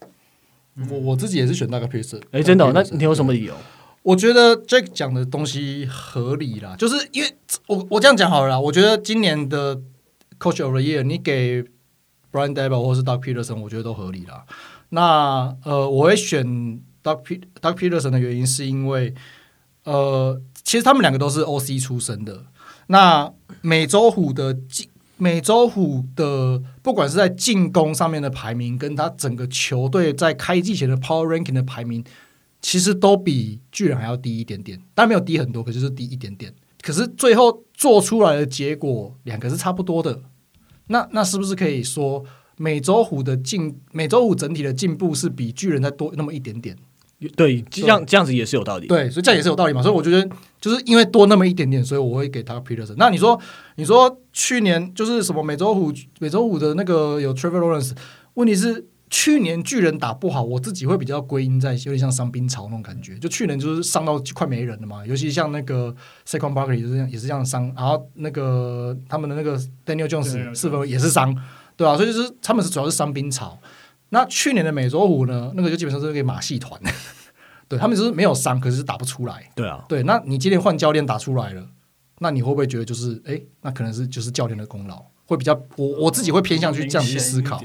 [0.90, 2.20] 我我自己也是选 Doug Peterson。
[2.30, 2.72] 哎，真的、哦？
[2.74, 3.54] 那你有什么理由？
[4.02, 8.60] 我觉得 Jack 讲的东西合理啦，就是因为我我这样讲好了啦。
[8.60, 9.76] 我觉得今年的
[10.38, 11.62] Coach of the Year 你给
[12.30, 14.44] Brian Daboll 或是 Doug Peterson，我觉得都合理啦。
[14.90, 16.46] 那呃，我会选
[17.02, 17.22] Doug
[17.60, 19.14] Doug Peterson 的原因是因为
[19.84, 20.40] 呃。
[20.66, 22.44] 其实他们两个都是 OC 出身的。
[22.88, 24.88] 那美洲虎的进，
[25.18, 32.04] 美洲虎的不管是在进攻上面的排名，跟他整个球队在开季前的 Power Ranking 的排名，
[32.60, 34.78] 其实都比巨人还要低一点点。
[34.94, 36.52] 当然没有低很多，可是就是低一点点。
[36.82, 40.22] 可是最后做出来的结果，两个是差不多的。
[40.88, 42.24] 那那是不是可以说
[42.58, 46.76] 美洲虎的进，美洲虎整体的进步是比巨人再多那么一点点？
[47.34, 48.86] 对，这样这样子也是有道理。
[48.86, 49.82] 对，所以这样也是有道理嘛。
[49.82, 50.28] 所以我觉得，
[50.60, 52.94] 就是因为多那么一点点，所以我会给他 Peterson。
[52.98, 53.40] 那你说，
[53.76, 57.92] 你说去年就是什么美洲虎，美洲虎的那个有 Trevor Lawrence，
[58.34, 63.16] 问题是去年巨人打不好，我自己会比较归因在有点像伤兵潮那种感觉。
[63.18, 65.94] 就去年就是伤到快没人了嘛，尤其像那个
[66.28, 67.72] Second Barkley 也是这样，也是这样伤。
[67.74, 71.34] 然后那个他们的那个 Daniel Jones 是否也是伤？
[71.76, 73.58] 对啊，所以就是他们是主要是伤兵潮。
[74.10, 75.52] 那去年的美洲虎呢？
[75.56, 76.80] 那个就基本上是给马戏团，
[77.68, 79.50] 对他们只是没有伤，可是打不出来。
[79.54, 81.68] 对啊，对，那你今天换教练打出来了，
[82.20, 87.58] 那你会不会觉得就是，哎，那可能是就是教练的功劳，会比较我我自己会偏向去这样去思考，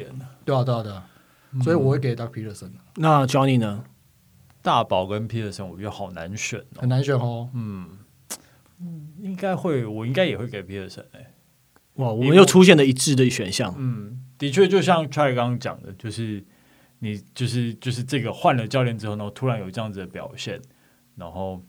[0.43, 1.07] 对啊，对啊，对啊，
[1.51, 2.71] 嗯、所以我会给 Doug Peterson。
[2.95, 3.83] 那 Johnny 呢？
[4.63, 7.49] 大宝跟 Peterson 我觉得好难选，哦，很难选哦。
[7.53, 7.89] 嗯，
[9.21, 11.33] 应该会，我应该也会给 Peterson 哎。
[11.95, 13.75] 哇，我们又出现了一致的选项。
[13.77, 14.19] 嗯。
[14.41, 16.43] 的确，就像 Charlie 刚刚讲的，就是
[16.97, 20.59] 你就是就是这个换了教练之后呢，突然有这样子的表现，
[21.15, 21.63] 然后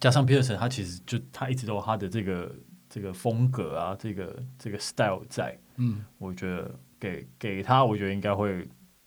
[0.00, 2.52] 加上 Peterson，他其实就他一直都有他的这个
[2.88, 8.66] 这个风格啊，这个这个 style 在，嗯，我觉得给给他，我觉得应该会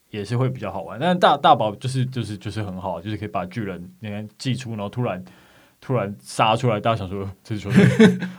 [0.10, 0.98] 也是会比较好玩。
[0.98, 5.22] 但是大大宝就是就是就是很好，就是可以把巨人你看寄出，然后突然。
[5.80, 7.72] 突然杀出来，大家想说 这是说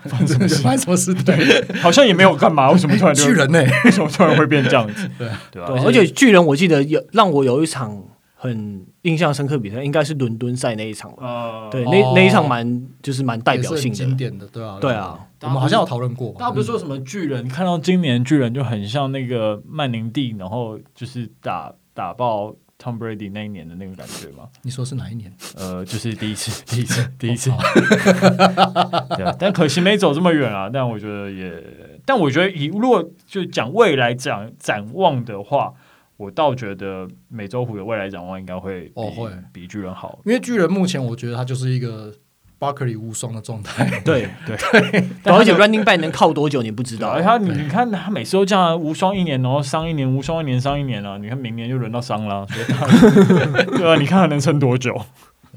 [0.05, 0.55] 发生什么事？
[0.62, 1.14] 发生什么事？
[1.24, 3.62] 对， 好像也没有干嘛，为什么突然巨人呢？
[3.84, 5.09] 为什么突然会变这样子？
[5.18, 5.68] 对对吧？
[5.86, 8.03] 而且巨人，我记得有让我有一场
[8.34, 11.12] 很印象深刻比赛，应该是伦敦赛那一场。
[11.16, 15.18] 呃，对，那那一场蛮就是蛮代表性的、经典的，对啊，对啊。
[15.43, 17.49] 我们好像有讨论过，大家不是说什么巨人？
[17.49, 22.55] 看到今年巨人就很像那个曼宁蒂，然后就是打打爆。
[22.78, 24.48] Tom Brady 那一年的那个感觉吗？
[24.62, 25.32] 你说是哪一年？
[25.56, 27.50] 呃，就是第一次， 第一次，第一次。
[29.18, 30.70] 对，但可惜没走这么远啊。
[30.72, 31.62] 但我觉得也，
[32.06, 35.74] 但我觉得以如果就讲未来展展望的话，
[36.16, 42.14] 我倒觉得美洲虎的未来展望应该会、哦、会比巨人好，因为巨人目前我觉得他就是一个
[42.59, 43.88] Barkley 无双的状态。
[44.04, 44.56] 对对
[45.22, 47.09] 对，而且 Running Back 能靠多久你不知道。
[47.09, 51.18] 而他你你看他每次都这样无双一年，然后伤一年，无双一年伤一年了。
[51.18, 52.66] 你看明年就轮到伤了，所以
[53.78, 54.94] 对啊，你看他能撑多久？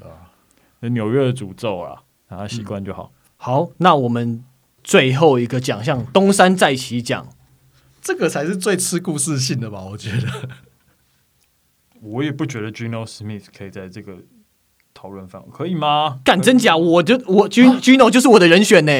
[0.00, 0.30] 啊，
[0.80, 3.10] 纽约的诅咒啊，让他习惯就好。
[3.36, 4.44] 好，那我们
[4.84, 7.26] 最后一个奖项东山再起奖，
[8.00, 9.80] 这个才是最吃故事性的吧？
[9.90, 10.48] 我觉得。
[12.00, 14.18] 我也不觉得 Gino Smith 可以在这个。
[14.94, 16.18] 讨论范围可以吗？
[16.24, 16.76] 敢真假？
[16.76, 18.92] 我就我 Gino 就是我的人选呢。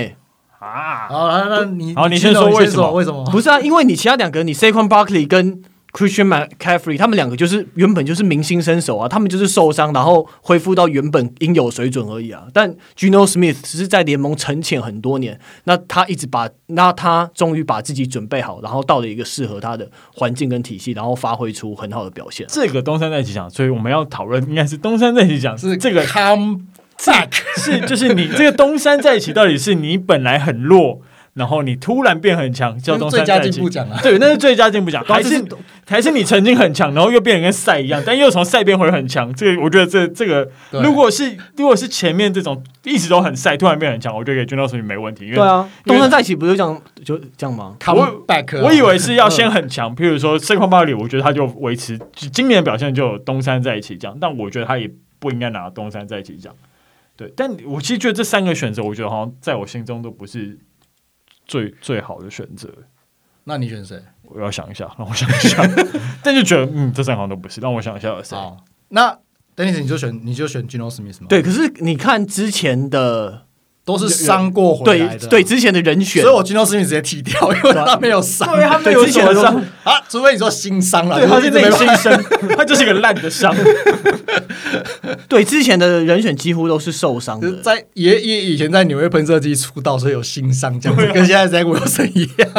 [0.59, 2.90] 啊，好，那那你好，你先说为什么？
[2.93, 3.24] 为什么？
[3.30, 5.61] 不是啊，因为你其他两个，你 Saquon Barkley 跟
[5.93, 12.45] Christian McCaffrey 他们两个就是原本就是明星身手啊，他们就是受伤然后恢复到原本应有水准而已啊。
[12.55, 22.47] 但 Geno Smith 只是在联盟沉潜很多年，那他一直把，那他终于把自己准备好，然后到了一个适合他的环境跟体系，然后发挥出很好的表现。
[22.49, 26.62] 这个东山再起讲，所以我们要讨论应该是东山再起讲是这个 come
[26.97, 31.03] back 是就是你这个东山再起到底是你本来很弱。
[31.35, 33.51] 然后你突然变很强，叫东山再起。
[33.51, 33.99] 最佳进步奖啊！
[34.03, 35.43] 对，那是最佳进步奖，还是
[35.87, 39.33] 还是你曾经很强，然后又变得跟赛一样，但又从赛变回很强。
[39.35, 40.47] 这个我觉得这这个，
[40.83, 45.24] 如果是如果是前面这种一直都很赛，突然变很强，我觉得给 Geno Smith 没问题。
[45.24, 56.53] 因为对啊，东山再起不就这样就这样吗？Come back，我我以为是要先很强，譬如说 Saquon Barkley，我觉得他就维持今年的表现就有东山再起这样，但我觉得他也不应该拿东山再起奖。
[57.16, 60.59] 对，但我其实觉得这三个选择，我觉得好像在我心中都不是。
[61.53, 62.66] 最最好的选择，
[63.44, 64.03] 那你选谁？
[64.22, 65.62] 我要想一下，让我想一下。
[66.24, 67.61] 但就觉得，嗯，这三行都不是。
[67.61, 68.34] 让我想一下有谁。
[68.34, 68.57] 好，
[68.88, 69.18] 那
[69.55, 71.26] Dennis 你就选，你就选 Geno Smith 吗？
[71.28, 73.46] 对，可是你看之前的
[73.85, 79.57] 都是伤过回来的，对对，之前的人选，所以我 Geno Smith 直接踢掉，因为他没有伤，对，他没有之前的伤。
[79.83, 82.22] 啊，除非你说新伤了，对，他是内心伤，
[82.57, 83.53] 他就是一个烂的伤。
[85.28, 92.49] 对，之前的人选几乎都是受伤的，在也也以前在纽约喷射机出道，所以有新伤，这样子跟现在 Zach Wilson 一样。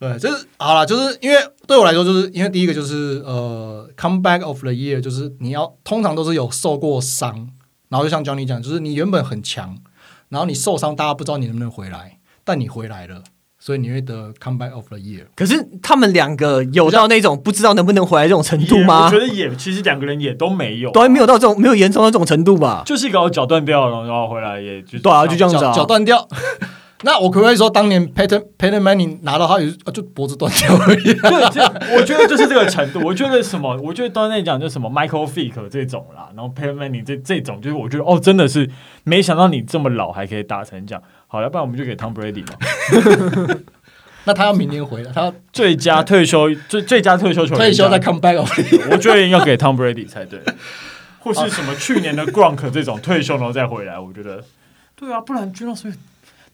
[0.00, 1.36] 对，就是好了，就是因为
[1.68, 7.48] 对我来说，就是因为第一个就是呃，comeback of the year，就是你要通常都是有受过伤，
[7.92, 9.76] 然后就像 Johnny 讲，就是你原本很强，
[10.30, 13.22] 然后你受伤，大家不知道你能不能回来，但你回来了。
[13.64, 19.04] 所以你会得 comeback of the year，可是他们两个有到那种不知道能不能回来这种程度吗？
[19.04, 22.82] 我觉得也，其实两个人也都没有、啊，都还没有到这种没有严重到这种程度吧？
[22.84, 26.26] 就是一个脚断掉了，然后回来也就对啊，就这样子啊，脚断掉。
[27.02, 31.12] 那我可不可以说，当年 Peyton Peyton Manning 拿到他也就脖子断掉而已？
[31.12, 33.00] 对，我觉得就是这个程度。
[33.04, 33.76] 我觉得什么？
[33.82, 38.70] 我觉得刚才讲就是什么 Michael Fick 这种啦，然后 Peyton Manning 这这种，就是我觉得哦，真的是
[39.04, 41.02] 没想到你这么老还可以打成这样。
[41.26, 42.56] 好，要不然我们就给 Tom Brady 吧。
[44.24, 48.36] 那他要明年回来，他要 最佳退休最最佳退休球员退休再 come back，
[48.92, 50.38] 我觉得应该给 Tom Brady 才对，
[51.18, 54.44] 或是什么去年的 Gronk 这种退休然后再回来，我觉得
[54.94, 55.96] 对啊，不然 Geno Smith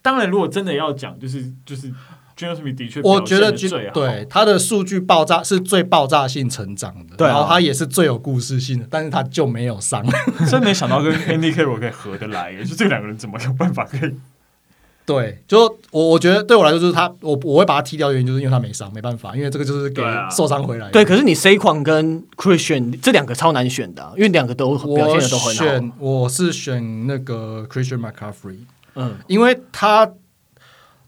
[0.01, 1.91] 当然，如果真的要讲，就是就是
[2.37, 10.05] Smith 的确，我觉得最对他的数据爆炸是最爆炸性成长的，对啊，然后他也是最有故事性的，但是他就没有伤，
[10.49, 14.15] 真没想到跟 Andy Carroll 可以合得来，就这两个人怎么有办法可以？
[15.05, 20.91] 对，就我我觉得对我来说就是他，我我会把他踢掉的原因就是因为他没伤，没办法，因为这个就是给受伤回来的。
[20.91, 25.65] 对，可是你 Saquon 跟 Christian 这两个超难选的，因为两个都表现的都很好。
[25.65, 28.59] 我选我是选那个 Christian McCaffrey，
[28.95, 30.11] 嗯，因为他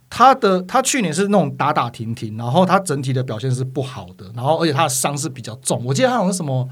[0.09, 6.69] 他的他去年是那种打打停停，然后他整体的表现是不好的，然后而且他的伤是比较重，我记得他好像什么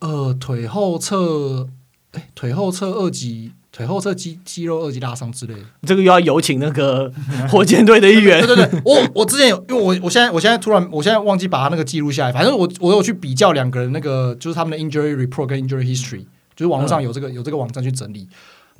[0.00, 1.68] 呃腿后侧，
[2.12, 3.52] 哎腿后侧二级。
[3.72, 7.10] 腿后侧肌肌肉二级拉伤之类的，这个又要有请那个
[7.48, 8.44] 火箭队的一员。
[8.44, 12.32] 对对对，我我之前有，因为我我现在我现在突然我现在忘记把他那个记录下来。
[12.32, 16.26] 反正我我有去比较两个人那个，就是他们的 injury report 跟 injury history，
[16.56, 18.28] 就是网络上有这个、嗯、有这个网站去整理。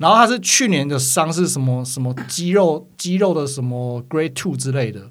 [0.01, 5.09] 然后他是去年的伤是什么什么肌肉肌肉的什么 grade two 之类的。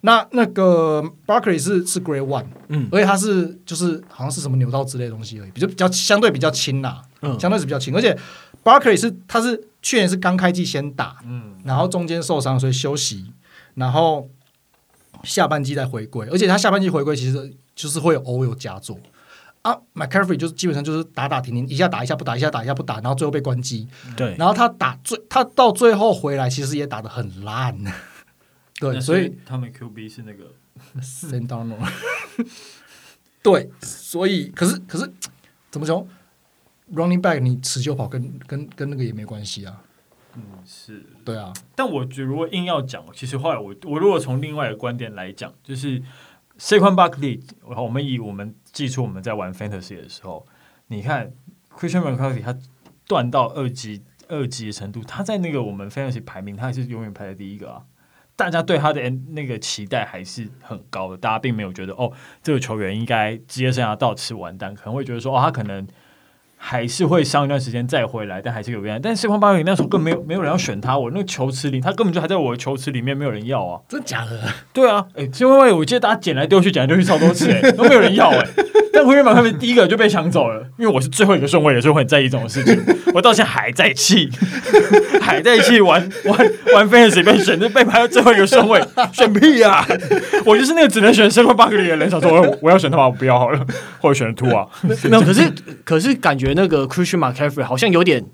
[0.00, 8.18] 那那个 Barkley 是是 grade one，嗯，而且他是就是好像是什么扭到之类的东西而已，比较比较相对比较轻啦，嗯，相对是比较轻，而且。
[8.62, 13.32] Barkley 是，他是去年是刚开季先打，嗯，然后中间受伤，所以休息，
[13.72, 14.28] 然后
[15.22, 18.98] 下半季再回归，而且他下半季回归其实就是会有偶有佳作
[19.62, 19.78] 啊。
[19.94, 23.88] ，McCarthy 就是基本上就是打打停停，一下打一下不打，一下打一下不打，然后最后被关机。
[24.16, 27.76] 对，然后他打最他到最后回来，其实也打的很烂。
[28.80, 30.54] 对，所以他们 QB 是那个
[31.02, 31.86] Sam Darnold。
[33.42, 35.12] 对，所以可是可是
[35.70, 36.06] 怎么说
[36.94, 39.82] ？Running back，你持久跑跟跟跟那个也没关系啊。
[40.34, 41.52] 嗯，是对啊。
[41.74, 46.02] 但我觉得如果硬要讲，其实后来我我如果从另外一个观点来讲，就是
[46.60, 50.46] Saquon Barkley，我们以我们记出我们在玩 Fantasy 的时候，
[50.88, 51.32] 你看
[51.74, 52.54] Christian McCarthy 他
[53.08, 57.84] 断到二级二级的程度，他在那个我们 Fantasy 排名，他还是永远排在第一个啊。
[58.36, 65.88] 大家对他的那个期待还是很高的，大家并没有觉得哦，这个球员应该职业生涯到此完蛋，可能会觉得说哦，他可能
[66.62, 69.02] 还是会上一段时间再回来，但还是有原因。
[69.02, 74.38] 但是西方巴克利那时候根本没有没有人要选他，我那个球池里他根本就还在我的球池里面，没有人要啊，真假的？
[74.74, 78.46] 对啊，哎，西方巴克利我记得大家捡来丢去，捡来丢去超多次，哎，都没有人要，哎。
[78.92, 82.76] 但灰原马克第一个就被抢走了，因为我是最后一个顺位的，所以我很在意这种事情。
[83.14, 84.28] 我到现在还在气，
[85.20, 86.38] 还在气，玩玩
[86.74, 88.82] 玩 Fantasy 被选，就被排到最后一个顺位，
[89.12, 89.86] 选屁啊！
[90.44, 93.06] 我就是那个只能选圣块巴克里的人，想说我我要选他吗？
[93.06, 93.66] 我不要好了，
[94.00, 94.66] 或者选 to 啊？
[94.82, 95.52] 没有，可是
[95.84, 98.24] 可是感觉那个 Christian McCaffrey 好像有点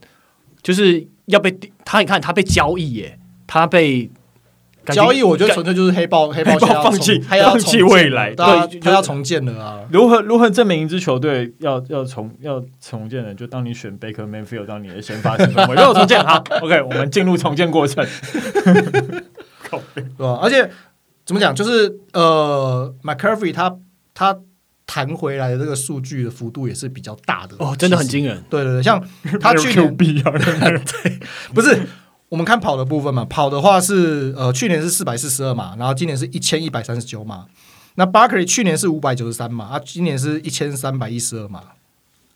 [0.63, 4.11] 就是要被他，你看他被交易耶，他被。
[4.95, 9.81] 交易我觉得纯粹就是黑豹，黑豹放弃，他要放弃未来，对，他要重建了啊！
[9.91, 13.35] 如何如何证明一支球队要要重要重建呢？
[13.35, 15.37] 就当你选 Baker Mayfield 当你的先发，
[15.69, 18.07] 我又重建好，OK，我们进入重建过程，
[18.65, 20.39] 对吧？
[20.43, 20.71] 而且
[21.25, 23.77] 怎么讲，就是呃，McCaffrey 他
[24.15, 24.39] 他
[24.87, 28.43] 弹回来的这个数据的幅度也是比较大的哦，真的很惊人。
[28.49, 29.03] 对对对，像
[29.41, 31.21] 他去年 对，
[31.53, 31.77] 不是。
[32.29, 37.47] 我们看跑的部分嘛，跑的话是呃，去年是四百四十二码，然后今年是一千一百三十九码。
[37.95, 41.63] 那巴克利去年是五百九十三码，啊，今年是一千三百一十二码。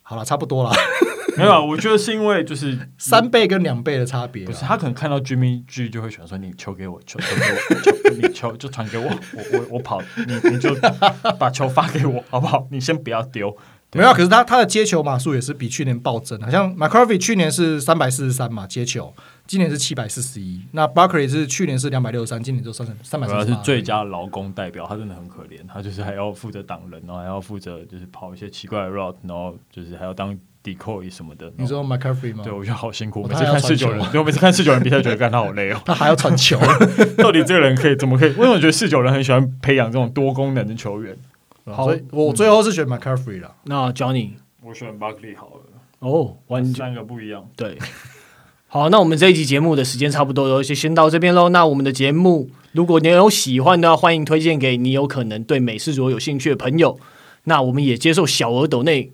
[0.03, 0.73] 好了，差不多了。
[1.37, 4.45] 没有，我觉得是因为就是 三倍跟两倍的差别。
[4.45, 10.75] 不是，他可能看到 Jimmy G 就会选说：“你球给我，球球给我，球 你球就传给我，我我我跑，你你就
[11.39, 12.67] 把球发给我，好不好？
[12.71, 13.57] 你先不要丢。”
[13.93, 19.13] 没有，可是他他的接球码数也是比去年暴增，好像 McCarvey 去年是三百四十三码接球，
[19.47, 20.61] 今年是七百四十一。
[20.73, 23.27] 那 Barkley 是去年是两百六十三，今年就三三百。
[23.27, 31.53] 主要是最佳劳工代表，他真的很可怜，他就是还要负责挡人，然后还要负责就是跑一些奇怪的 route，然后就是还要当 decoy 什么的。
[31.57, 32.45] 你知道 McCarthy 吗？
[32.45, 33.27] 对，我觉得好辛苦。
[33.27, 35.81] 每次看四九人，我每次看四九人比赛，觉得干他好累哦。
[35.87, 36.59] 他还要传球，
[37.19, 38.31] 到底这个人可以怎么可以？
[38.31, 41.17] 为什么我觉得四九人很喜欢培养这种多功能的球员？
[41.67, 43.55] 好，所以我最后是选 McCarthy 了。
[43.65, 44.31] 那 Johnny。
[44.63, 45.63] 我选巴克利好了
[46.01, 47.49] 哦，完全三个不一样。
[47.57, 47.79] 对，
[48.73, 51.49] 好，那我们这一集节目的时间差不多了，就先到这边喽。
[51.49, 56.97] 那我们的节目，如果你有喜欢的，欢迎推荐给你有可能对美式足有兴趣的朋友。
[57.47, 59.11] 那我们也接受小额抖内，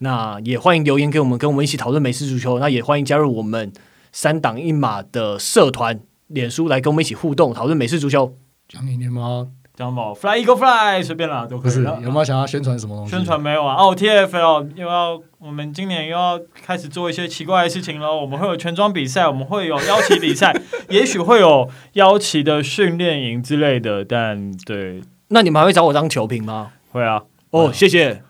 [0.00, 2.58] 那也欢迎留言给我们，跟我们一起讨论美式足球。
[2.58, 3.72] 那也欢迎加入我们
[4.10, 8.36] 三档一码的社团，脸书来跟我们一起互动讨论美式足球。
[8.68, 9.50] 讲你念吗？
[9.76, 11.74] 叫什么？Fly Eagle Fly，随便啦，都可以。
[11.74, 13.10] 有没有想要宣传什么东西？
[13.10, 13.74] 宣传没有啊。
[13.76, 18.14] 哦，TFL 又要，我们今年又要开始做一些奇怪的事情了。
[18.14, 20.54] 我们会有全装比赛，我们会有邀请比赛，
[20.88, 24.04] 也许会有邀请的训练营之类的。
[24.04, 26.70] 但对，那你们还会找我当球评吗？
[26.92, 27.22] 会啊。
[27.50, 28.22] 哦，谢谢。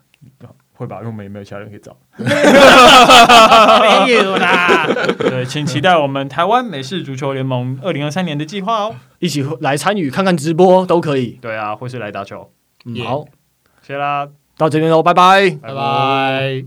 [0.76, 1.94] 会吧，因为我们也没有其他人可以找。
[4.06, 4.86] 没有啦。
[5.18, 11.38] 对，请期待我们台湾美式足球联盟二零二三年的计划哦，一起来参与看看直播都可以。
[11.40, 12.50] 对啊，或是来打球。
[12.86, 13.24] 嗯，好，
[13.82, 16.64] 谢啦，到这边喽，拜拜，拜拜。